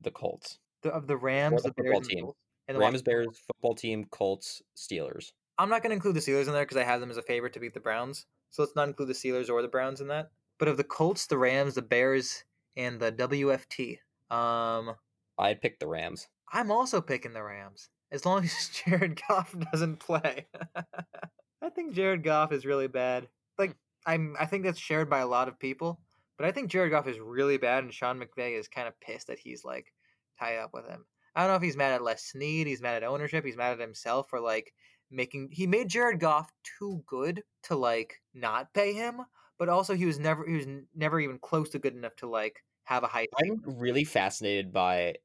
[0.00, 0.58] the Colts.
[0.82, 2.30] the, of the Rams, the the Bears, football and the team.
[2.68, 5.32] And the Rams, Washington Bears, football team, Colts, Steelers.
[5.58, 7.22] I'm not going to include the Steelers in there because I have them as a
[7.22, 8.24] favorite to beat the Browns.
[8.50, 10.30] So let's not include the Steelers or the Browns in that.
[10.58, 12.44] But of the Colts, the Rams, the Bears,
[12.76, 13.98] and the WFT,
[14.34, 14.94] um,
[15.38, 16.28] I'd pick the Rams.
[16.52, 20.46] I'm also picking the Rams as long as Jared Goff doesn't play.
[21.62, 23.28] I think Jared Goff is really bad.
[23.58, 23.76] Like
[24.06, 26.00] I'm, I think that's shared by a lot of people.
[26.36, 29.26] But I think Jared Goff is really bad, and Sean McVay is kind of pissed
[29.26, 29.92] that he's like
[30.38, 31.04] tied up with him.
[31.34, 33.72] I don't know if he's mad at Les Snead, he's mad at ownership, he's mad
[33.72, 34.72] at himself for like
[35.10, 39.22] making he made Jared Goff too good to like not pay him,
[39.58, 42.62] but also he was never he was never even close to good enough to like
[42.84, 45.16] have a high I'm really fascinated by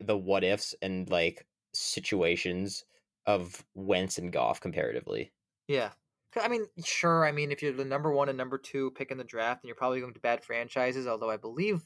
[0.00, 2.84] the what ifs and like situations
[3.26, 5.32] of Wentz and Goff comparatively.
[5.68, 5.90] Yeah.
[6.40, 7.26] I mean, sure.
[7.26, 9.68] I mean, if you're the number one and number two pick in the draft, then
[9.68, 11.06] you're probably going to bad franchises.
[11.06, 11.82] Although I believe,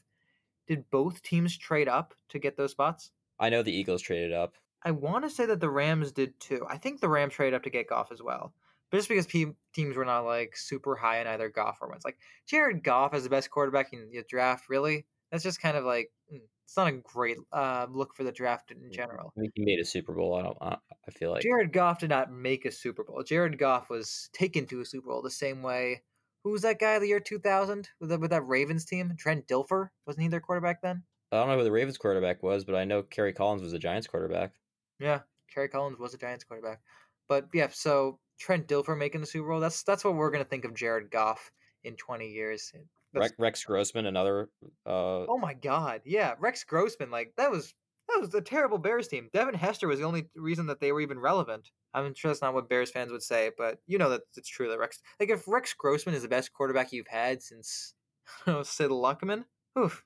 [0.67, 3.11] did both teams trade up to get those spots?
[3.39, 4.55] I know the Eagles traded up.
[4.83, 6.65] I want to say that the Rams did too.
[6.69, 8.53] I think the Rams traded up to get Goff as well.
[8.89, 12.05] But just because pe- teams were not like super high on either Goff or Wentz,
[12.05, 12.17] like
[12.47, 15.05] Jared Goff as the best quarterback in the draft, really?
[15.31, 18.71] That's just kind of like mm, it's not a great uh, look for the draft
[18.71, 19.33] in general.
[19.37, 20.35] I think he made a Super Bowl.
[20.35, 20.57] I don't.
[20.61, 23.23] I, I feel like Jared Goff did not make a Super Bowl.
[23.23, 26.03] Jared Goff was taken to a Super Bowl the same way.
[26.43, 29.13] Who was that guy of the year 2000 with, the, with that Ravens team?
[29.17, 29.89] Trent Dilfer?
[30.05, 31.03] Wasn't he their quarterback then?
[31.31, 33.79] I don't know who the Ravens quarterback was, but I know Kerry Collins was the
[33.79, 34.53] Giants quarterback.
[34.99, 35.21] Yeah,
[35.53, 36.79] Kerry Collins was a Giants quarterback.
[37.27, 40.49] But yeah, so Trent Dilfer making the Super Bowl, that's that's what we're going to
[40.49, 41.51] think of Jared Goff
[41.83, 42.71] in 20 years.
[43.13, 44.49] Rex, Rex Grossman, another.
[44.85, 46.01] Uh, oh my God.
[46.05, 47.73] Yeah, Rex Grossman, like, that was.
[48.09, 49.29] That was a terrible Bears team.
[49.33, 51.71] Devin Hester was the only reason that they were even relevant.
[51.93, 54.69] I'm sure that's not what Bears fans would say, but you know that it's true
[54.69, 55.01] that Rex.
[55.19, 57.95] Like if Rex Grossman is the best quarterback you've had since,
[58.25, 59.43] I don't know, Sid Luckman,
[59.77, 60.05] oof,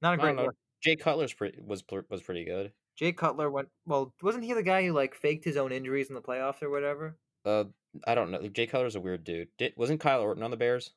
[0.00, 0.48] not a great know.
[0.82, 2.72] Jay Cutler's pretty, was was pretty good.
[2.96, 3.68] Jay Cutler went.
[3.86, 6.70] Well, wasn't he the guy who like faked his own injuries in the playoffs or
[6.70, 7.16] whatever?
[7.44, 7.64] Uh,
[8.06, 8.46] I don't know.
[8.48, 9.48] Jay Cutler's a weird dude.
[9.58, 10.92] Did, wasn't Kyle Orton on the Bears?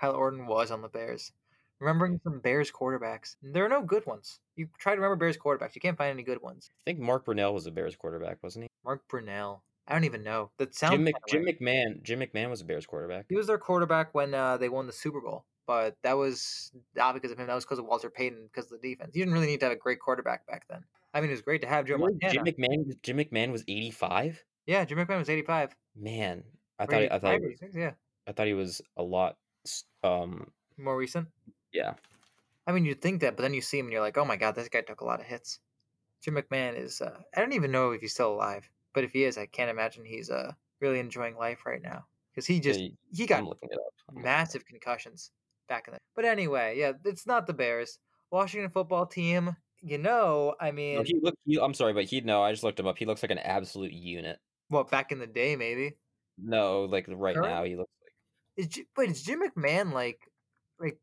[0.00, 1.32] Kyle Orton was on the Bears.
[1.78, 4.40] Remembering some Bears quarterbacks, there are no good ones.
[4.56, 6.70] You try to remember Bears quarterbacks, you can't find any good ones.
[6.80, 8.70] I think Mark Brunell was a Bears quarterback, wasn't he?
[8.82, 10.50] Mark Brunell, I don't even know.
[10.58, 10.92] That sounds.
[10.92, 11.44] Jim, Mc, Jim.
[11.44, 12.02] McMahon.
[12.02, 13.26] Jim McMahon was a Bears quarterback.
[13.28, 17.12] He was their quarterback when uh, they won the Super Bowl, but that was not
[17.12, 17.46] because of him.
[17.46, 19.14] That was because of Walter Payton, because of the defense.
[19.14, 20.82] You didn't really need to have a great quarterback back then.
[21.14, 22.12] I mean, it was great to have Joe Really?
[22.20, 22.32] Montana.
[22.32, 23.02] Jim McMahon.
[23.02, 24.42] Jim McMahon was eighty five.
[24.66, 25.74] yeah, Jim McMahon was 85.
[25.96, 26.42] Man,
[26.78, 27.90] I thought he, I thought he 85, was, 86, yeah,
[28.26, 29.36] I thought he was a lot.
[30.04, 31.28] Um, more recent.
[31.72, 31.94] yeah.
[32.66, 34.36] I mean, you'd think that, but then you see him and you're like, oh my
[34.36, 35.60] god, this guy took a lot of hits.
[36.22, 37.00] Jim McMahon is.
[37.00, 39.70] Uh, I don't even know if he's still alive, but if he is, I can't
[39.70, 42.04] imagine he's uh, really enjoying life right now
[42.34, 43.92] because he just Yeah, he got I'm looking it up.
[44.08, 45.30] I'm looking massive concussions
[45.68, 46.00] back in the.
[46.16, 47.98] But anyway, yeah, it's not the Bears.
[48.32, 49.56] Washington football team.
[49.86, 51.38] You know, I mean, No, he looked.
[51.46, 52.42] He, I'm sorry, but he no.
[52.42, 52.98] I just looked him up.
[52.98, 54.38] He looks like an absolute unit.
[54.68, 55.96] what back in the day, maybe.
[56.38, 57.48] No, like right Current?
[57.48, 58.12] now, he looks like.
[58.56, 60.18] Is J- wait, is Jim McMahon like
[60.80, 60.98] like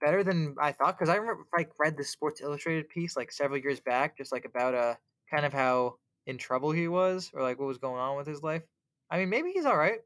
[0.00, 0.98] better than I thought?
[0.98, 4.46] Because I remember like read the Sports Illustrated piece like several years back, just like
[4.46, 4.98] about a
[5.30, 8.42] kind of how in trouble he was or like what was going on with his
[8.42, 8.62] life.
[9.10, 9.98] I mean, maybe he's all right.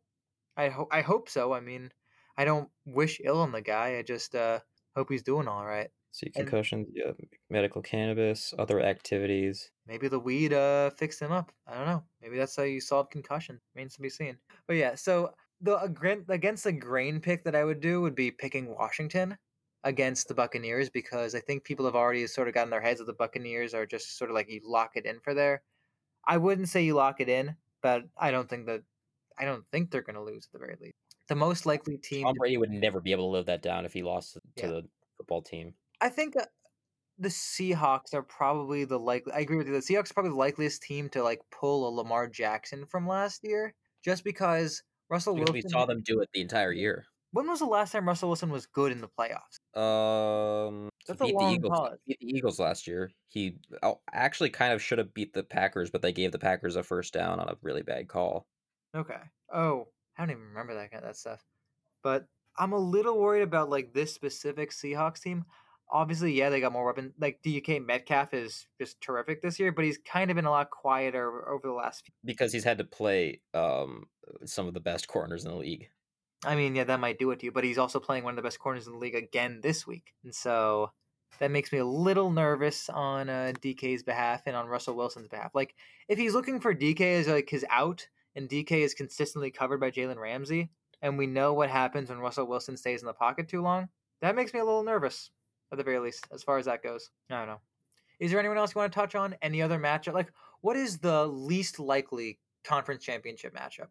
[0.56, 1.52] I hope I hope so.
[1.52, 1.92] I mean,
[2.36, 3.98] I don't wish ill on the guy.
[3.98, 4.60] I just uh
[4.96, 5.90] hope he's doing all right.
[6.16, 7.12] See concussions, yeah,
[7.50, 9.70] medical cannabis, other activities.
[9.86, 11.52] Maybe the weed uh fixed him up.
[11.66, 12.04] I don't know.
[12.22, 13.60] Maybe that's how you solve concussion.
[13.74, 14.38] Remains to be seen.
[14.66, 18.30] But yeah, so the agr- against the grain pick that I would do would be
[18.30, 19.36] picking Washington
[19.84, 23.04] against the Buccaneers because I think people have already sort of gotten their heads that
[23.04, 25.62] the Buccaneers are just sort of like you lock it in for there.
[26.26, 28.82] I wouldn't say you lock it in, but I don't think that
[29.38, 30.96] I don't think they're going to lose at the very least.
[31.28, 33.92] The most likely team Tom Brady would never be able to live that down if
[33.92, 34.66] he lost to Yeah.
[34.68, 34.82] the
[35.18, 35.74] football team.
[36.00, 36.34] I think
[37.18, 39.32] the Seahawks are probably the likely.
[39.32, 39.72] I agree with you.
[39.72, 43.42] The Seahawks are probably the likeliest team to like pull a Lamar Jackson from last
[43.44, 43.74] year,
[44.04, 45.54] just because Russell Because Wilson.
[45.54, 47.06] we saw them do it the entire year.
[47.32, 49.58] When was the last time Russell Wilson was good in the playoffs?
[49.78, 51.70] Um, That's a beat the Eagles.
[51.70, 51.98] pause.
[52.06, 53.10] Beat the Eagles last year.
[53.28, 56.76] He oh, actually kind of should have beat the Packers, but they gave the Packers
[56.76, 58.46] a first down on a really bad call.
[58.94, 59.20] Okay.
[59.52, 61.44] Oh, I don't even remember that kind that stuff.
[62.02, 62.26] But
[62.58, 65.44] I'm a little worried about like this specific Seahawks team.
[65.90, 67.12] Obviously, yeah, they got more weapons.
[67.18, 70.70] Like DK Metcalf is just terrific this year, but he's kind of been a lot
[70.70, 72.12] quieter over the last few.
[72.24, 74.06] because he's had to play um
[74.44, 75.88] some of the best corners in the league.
[76.44, 78.36] I mean, yeah, that might do it to you, but he's also playing one of
[78.36, 80.12] the best corners in the league again this week.
[80.22, 80.90] And so
[81.38, 85.52] that makes me a little nervous on uh, DK's behalf and on Russell Wilson's behalf.
[85.54, 85.74] Like
[86.08, 89.90] if he's looking for DK as like his out, and DK is consistently covered by
[89.90, 90.70] Jalen Ramsey,
[91.00, 93.88] and we know what happens when Russell Wilson stays in the pocket too long,
[94.20, 95.30] that makes me a little nervous
[95.72, 97.10] at the very least, as far as that goes.
[97.30, 97.60] I don't know.
[98.18, 99.34] Is there anyone else you want to touch on?
[99.42, 100.14] Any other matchup?
[100.14, 103.88] Like, what is the least likely conference championship matchup?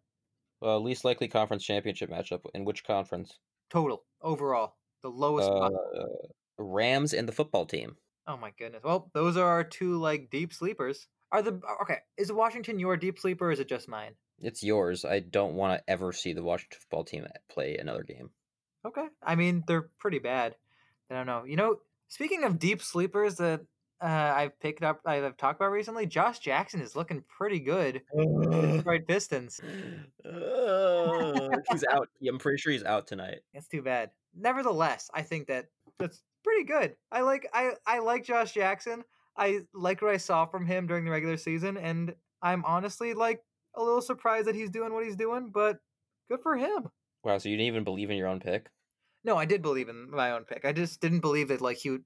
[0.62, 3.38] Uh, least likely conference championship matchup in which conference?
[3.70, 5.48] Total overall, the lowest.
[5.48, 5.70] Uh,
[6.58, 7.96] Rams and the football team.
[8.26, 8.82] Oh my goodness.
[8.82, 11.06] Well, those are our two like deep sleepers.
[11.30, 11.98] Are the okay?
[12.16, 13.48] Is Washington your deep sleeper?
[13.48, 14.14] or Is it just mine?
[14.40, 15.04] It's yours.
[15.04, 18.30] I don't want to ever see the Washington football team play another game.
[18.86, 19.06] Okay.
[19.22, 20.56] I mean, they're pretty bad.
[21.10, 21.44] I don't know.
[21.44, 21.76] You know,
[22.08, 23.60] speaking of deep sleepers that
[24.02, 28.02] uh, I've picked up, I've talked about recently, Josh Jackson is looking pretty good.
[28.50, 29.60] Detroit Pistons.
[30.24, 32.08] Uh, he's out.
[32.26, 33.40] I'm pretty sure he's out tonight.
[33.54, 34.10] That's too bad.
[34.34, 35.66] Nevertheless, I think that
[35.98, 36.96] that's pretty good.
[37.10, 39.04] I like I I like Josh Jackson.
[39.36, 43.42] I like what I saw from him during the regular season, and I'm honestly like
[43.74, 45.78] a little surprised that he's doing what he's doing, but
[46.30, 46.88] good for him.
[47.24, 48.68] Wow, so you didn't even believe in your own pick?
[49.26, 50.64] No, I did believe in my own pick.
[50.64, 52.04] I just didn't believe that like he would.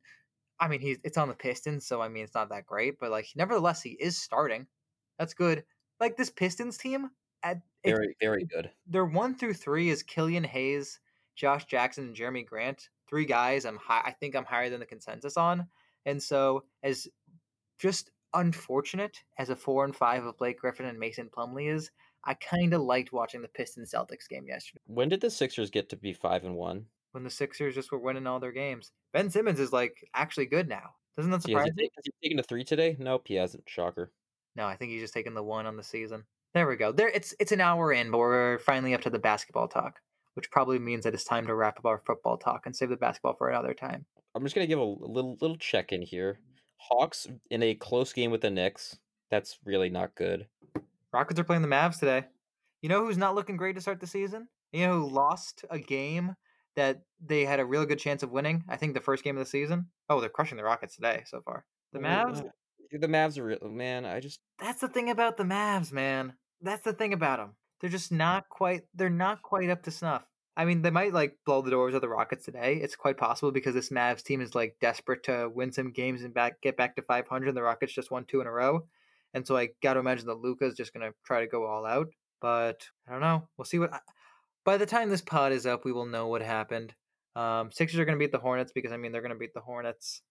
[0.58, 3.10] I mean, he's it's on the Pistons, so I mean it's not that great, but
[3.10, 4.66] like nevertheless, he is starting.
[5.18, 5.64] That's good.
[6.00, 7.10] Like this Pistons team,
[7.42, 8.70] at very very good.
[8.86, 10.98] Their one through three is Killian Hayes,
[11.36, 12.88] Josh Jackson, and Jerami Grant.
[13.06, 13.66] Three guys.
[13.66, 14.02] I'm high.
[14.02, 15.66] I think I'm higher than the consensus on.
[16.06, 17.06] And so as
[17.78, 21.90] just unfortunate as a four and five of Blake Griffin and Mason Plumlee is,
[22.24, 24.80] I kind of liked watching the Pistons Celtics game yesterday.
[24.86, 26.86] When did the Sixers get to be five and one?
[27.12, 28.92] When the Sixers just were winning all their games.
[29.12, 30.90] Ben Simmons is like actually good now.
[31.16, 31.88] Doesn't that surprise you?
[31.96, 32.96] Has he taken a three today?
[32.98, 33.64] Nope, he hasn't.
[33.66, 34.12] Shocker.
[34.56, 36.24] No, I think he's just taken the one on the season.
[36.54, 36.92] There we go.
[36.92, 40.00] There, it's it's an hour in, but we're finally up to the basketball talk,
[40.34, 42.96] which probably means that it's time to wrap up our football talk and save the
[42.96, 44.06] basketball for another time.
[44.34, 46.38] I'm just gonna give a little little check in here.
[46.76, 48.98] Hawks in a close game with the Knicks.
[49.30, 50.46] That's really not good.
[51.12, 52.24] Rockets are playing the Mavs today.
[52.82, 54.48] You know who's not looking great to start the season?
[54.72, 56.34] You know who lost a game
[56.80, 58.64] that they had a real good chance of winning?
[58.66, 59.88] I think the first game of the season.
[60.08, 61.66] Oh, they're crushing the Rockets today so far.
[61.92, 62.44] The oh, Mavs.
[62.92, 64.06] The Mavs are real, oh, man.
[64.06, 64.40] I just.
[64.58, 66.34] That's the thing about the Mavs, man.
[66.62, 67.56] That's the thing about them.
[67.80, 68.82] They're just not quite.
[68.94, 70.26] They're not quite up to snuff.
[70.56, 72.80] I mean, they might like blow the doors of the Rockets today.
[72.82, 76.34] It's quite possible because this Mavs team is like desperate to win some games and
[76.34, 77.54] back get back to 500.
[77.54, 78.86] The Rockets just won two in a row,
[79.34, 82.08] and so I got to imagine that Luka's just gonna try to go all out.
[82.40, 83.48] But I don't know.
[83.56, 83.92] We'll see what.
[84.70, 86.94] By the time this pod is up, we will know what happened.
[87.34, 90.22] Um, Sixers are gonna beat the Hornets because I mean they're gonna beat the Hornets.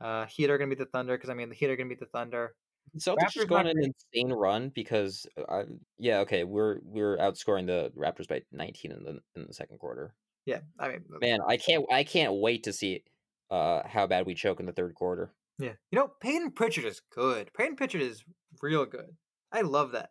[0.00, 1.98] Uh, Heat are gonna beat the Thunder because I mean the Heat are gonna beat
[1.98, 2.54] the Thunder.
[2.96, 5.64] Celtics just going an insane run because uh,
[5.98, 10.14] yeah okay we're we're outscoring the Raptors by 19 in the in the second quarter.
[10.46, 13.02] Yeah, I mean man, I can't I can't wait to see
[13.50, 15.32] uh how bad we choke in the third quarter.
[15.58, 17.50] Yeah, you know Payton Pritchard is good.
[17.52, 18.22] Payton Pritchard is
[18.62, 19.16] real good.
[19.50, 20.10] I love that.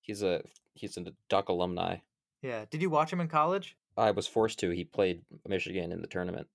[0.00, 0.42] He's a
[0.74, 1.98] he's a Duck alumni.
[2.42, 3.76] Yeah, did you watch him in college?
[3.96, 4.70] I was forced to.
[4.70, 6.48] He played Michigan in the tournament.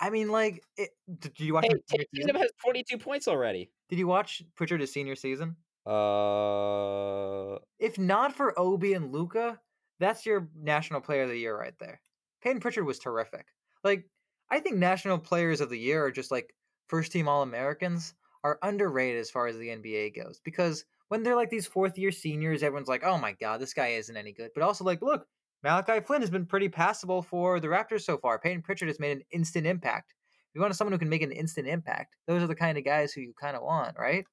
[0.00, 1.66] I mean, like, it, did you watch?
[1.66, 3.70] Hey, Tatum has twenty two points already.
[3.88, 5.56] Did you watch Pritchard's senior season?
[5.86, 9.60] Uh, if not for Obi and Luka,
[10.00, 12.00] that's your national player of the year right there.
[12.42, 13.46] Payton Pritchard was terrific.
[13.84, 14.08] Like,
[14.50, 16.54] I think national players of the year are just like
[16.88, 18.14] first team All Americans
[18.44, 22.10] are underrated as far as the NBA goes because when they're like these fourth year
[22.10, 24.50] seniors, everyone's like, oh my god, this guy isn't any good.
[24.54, 25.26] But also like, look,
[25.62, 28.38] Malachi Flynn has been pretty passable for the Raptors so far.
[28.38, 30.14] Payton Pritchard has made an instant impact.
[30.14, 32.86] If you want someone who can make an instant impact, those are the kind of
[32.86, 34.24] guys who you kind of want, right?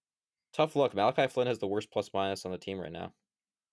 [0.54, 0.96] Tough luck.
[0.96, 3.12] Malachi Flynn has the worst plus minus on the team right now.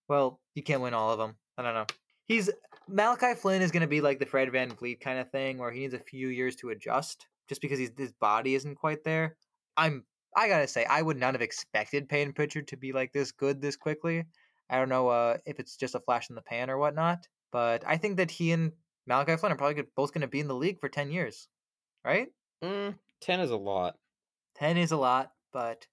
[0.08, 1.36] Well, you can't win all of them.
[1.56, 1.86] I don't know.
[2.26, 2.50] He's
[2.88, 5.78] Malachi Flynn is going to be like the Fred VanVleet kind of thing where he
[5.78, 9.36] needs a few years to adjust just because his body isn't quite there.
[9.76, 10.02] I'm
[10.36, 13.32] I got to say I would not have expected Payton Pritchard to be like this
[13.32, 14.24] good this quickly.
[14.68, 17.26] I don't know uh, if it's just a flash in the pan or whatnot.
[17.52, 18.72] But I think that he and
[19.06, 21.48] Malachi Flynn are probably both going to be in the league for 10 years,
[22.04, 22.28] right?
[22.62, 23.96] Mm, 10 is a lot.
[24.56, 25.86] 10 is a lot, but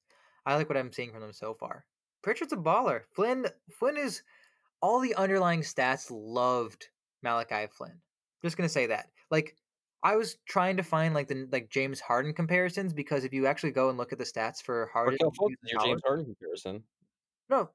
[0.46, 1.86] I like what I'm seeing from them so far.
[2.22, 3.02] Pritchard's a baller.
[3.14, 3.46] Flynn
[3.78, 4.24] Flynn is
[4.82, 6.88] all the underlying stats loved
[7.22, 8.02] Malachi Flynn.
[8.42, 9.08] Just gonna say that.
[9.30, 9.56] Like
[10.04, 13.72] I was trying to find like the like James Harden comparisons because if you actually
[13.72, 16.84] go and look at the stats for Harden, your James Harden comparison.
[17.50, 17.70] No,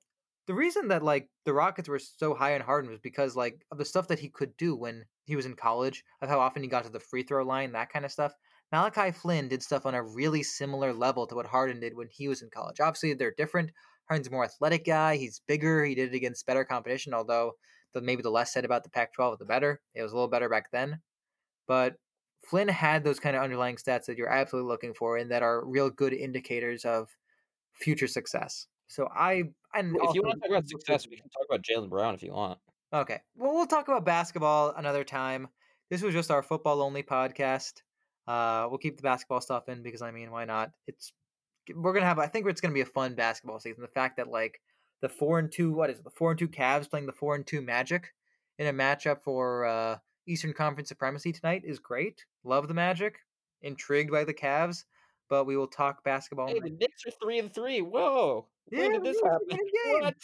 [0.47, 3.79] the reason that like the Rockets were so high on Harden was because like of
[3.79, 6.68] the stuff that he could do when he was in college, of how often he
[6.68, 8.35] got to the free throw line, that kind of stuff.
[8.72, 12.29] Malachi Flynn did stuff on a really similar level to what Harden did when he
[12.29, 12.81] was in college.
[12.81, 13.70] Obviously, they're different.
[14.09, 15.16] Harden's a more athletic guy.
[15.16, 15.85] He's bigger.
[15.85, 17.53] He did it against better competition, although
[17.95, 19.81] the, maybe the less said about the Pac 12, the better.
[19.95, 21.01] It was a little better back then.
[21.66, 21.97] But
[22.49, 25.65] Flynn had those kind of underlying stats that you're absolutely looking for and that are
[25.67, 27.09] real good indicators of
[27.75, 28.67] future success.
[28.87, 29.45] So I
[29.75, 32.23] and If you want to talk about success, we can talk about Jaylen Brown if
[32.23, 32.59] you want.
[32.93, 33.21] Okay.
[33.37, 35.49] Well, we'll talk about basketball another time.
[35.91, 37.83] This was just our football only podcast.
[38.27, 40.71] Uh, we'll keep the basketball stuff in because I mean, why not?
[40.87, 41.13] It's
[41.75, 42.19] we're gonna have.
[42.19, 43.83] I think it's gonna be a fun basketball season.
[43.83, 44.59] The fact that like
[45.03, 46.05] the four and two, what is it?
[46.05, 48.15] The four and two Cavs playing the four and two Magic
[48.59, 52.24] in a matchup for uh, Eastern Conference supremacy tonight is great.
[52.45, 53.18] Love the Magic.
[53.62, 54.85] Intrigued by the Cavs,
[55.29, 56.47] but we will talk basketball.
[56.49, 57.81] Hey, the Knicks are three and three.
[57.83, 58.47] Whoa!
[58.70, 59.41] Yeah, when did this happen?
[59.49, 60.01] it's a good game.
[60.03, 60.14] What?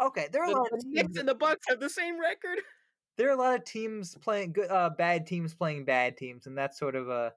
[0.00, 2.18] Okay, there are a The, lot of teams Knicks and the Bucks have the same
[2.18, 2.58] record.
[3.16, 6.56] there are a lot of teams playing good, uh, bad teams playing bad teams, and
[6.58, 7.32] that's sort of a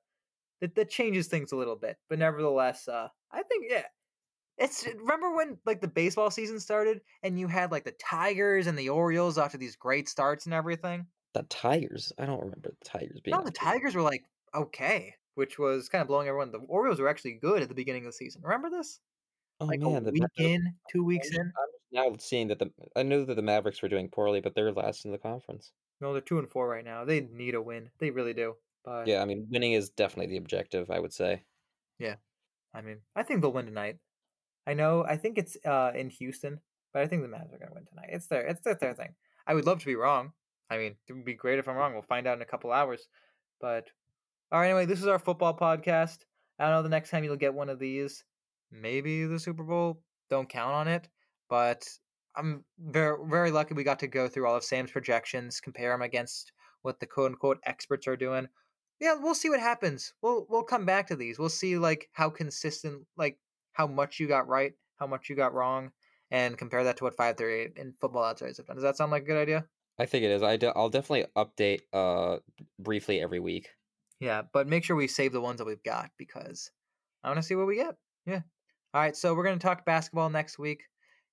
[0.62, 1.98] that, that changes things a little bit.
[2.10, 3.84] But nevertheless, uh, I think yeah,
[4.58, 8.78] it's remember when like the baseball season started and you had like the Tigers and
[8.80, 11.06] the Orioles after these great starts and everything.
[11.36, 12.12] The Tigers.
[12.18, 13.36] I don't remember the Tigers being.
[13.38, 16.52] No, the Tigers were like okay, which was kind of blowing everyone.
[16.52, 18.42] The Orioles were actually good at the beginning of the season.
[18.42, 19.00] Remember this?
[19.60, 21.54] Oh Like man, a the week in, two weeks I'm in.
[21.58, 24.72] I'm now seeing that the I knew that the Mavericks were doing poorly, but they're
[24.74, 25.74] last in the conference.
[26.00, 27.04] No, they're two and four right now.
[27.04, 27.92] They need a win.
[27.98, 28.58] They really do.
[28.84, 30.92] But Yeah, I mean, winning is definitely the objective.
[30.92, 31.46] I would say.
[32.00, 32.16] Yeah,
[32.74, 34.00] I mean, I think they'll win tonight.
[34.68, 35.06] I know.
[35.06, 36.62] I think it's uh, in Houston,
[36.94, 38.10] but I think the Mavs are going to win tonight.
[38.12, 39.16] It's their, it's their, their thing.
[39.48, 40.34] I would love to be wrong.
[40.70, 41.94] I mean, it would be great if I'm wrong.
[41.94, 43.08] We'll find out in a couple hours.
[43.62, 43.88] But
[44.52, 46.20] all right, anyway, this is our football podcast.
[46.60, 48.24] I don't know the next time you'll get one of these.
[48.72, 50.02] Maybe the Super Bowl.
[50.30, 51.08] Don't count on it.
[51.50, 51.88] But
[52.36, 56.02] I'm very, very lucky we got to go through all of Sam's projections, compare them
[56.02, 56.52] against
[56.82, 58.48] what the quote unquote experts are doing
[59.00, 60.14] yeah, we'll see what happens.
[60.22, 61.38] We'll we'll come back to these.
[61.38, 63.38] We'll see like how consistent, like
[63.74, 65.92] how much you got right, how much you got wrong,
[66.32, 68.78] and compare that to what five thirty eight and football outsiders have done.
[68.78, 69.66] Does that sound like a good idea?
[69.98, 70.44] I think it is.
[70.44, 72.38] I will definitely update uh
[72.80, 73.70] briefly every week.
[74.20, 76.72] Yeah, but make sure we save the ones that we've got because
[77.24, 77.96] I want to see what we get.
[78.26, 78.42] Yeah.
[78.94, 80.84] All right, so we're gonna talk basketball next week.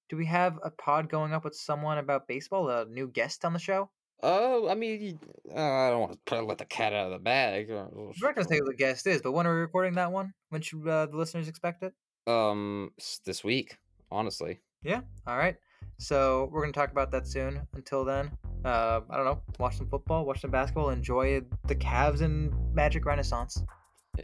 [0.09, 2.69] Do we have a pod going up with someone about baseball?
[2.69, 3.91] A new guest on the show?
[4.23, 5.19] Oh, I mean,
[5.51, 7.71] uh, I don't want to let the cat out of the bag.
[7.71, 10.13] uh, I'm not gonna say who the guest is, but when are we recording that
[10.13, 10.33] one?
[10.51, 11.93] When should uh, the listeners expect it?
[12.27, 12.93] Um,
[13.25, 13.79] this week,
[14.11, 14.61] honestly.
[14.83, 15.01] Yeah.
[15.27, 15.57] All right.
[15.99, 17.67] So we're gonna talk about that soon.
[17.75, 18.31] Until then,
[18.65, 19.43] uh, I don't know.
[19.59, 20.25] Watch some football.
[20.25, 20.91] Watch some basketball.
[20.91, 23.63] Enjoy the Cavs and Magic Renaissance.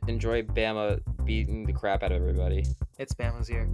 [0.06, 2.64] Enjoy Bama beating the crap out of everybody.
[2.98, 3.68] It's Bama's year.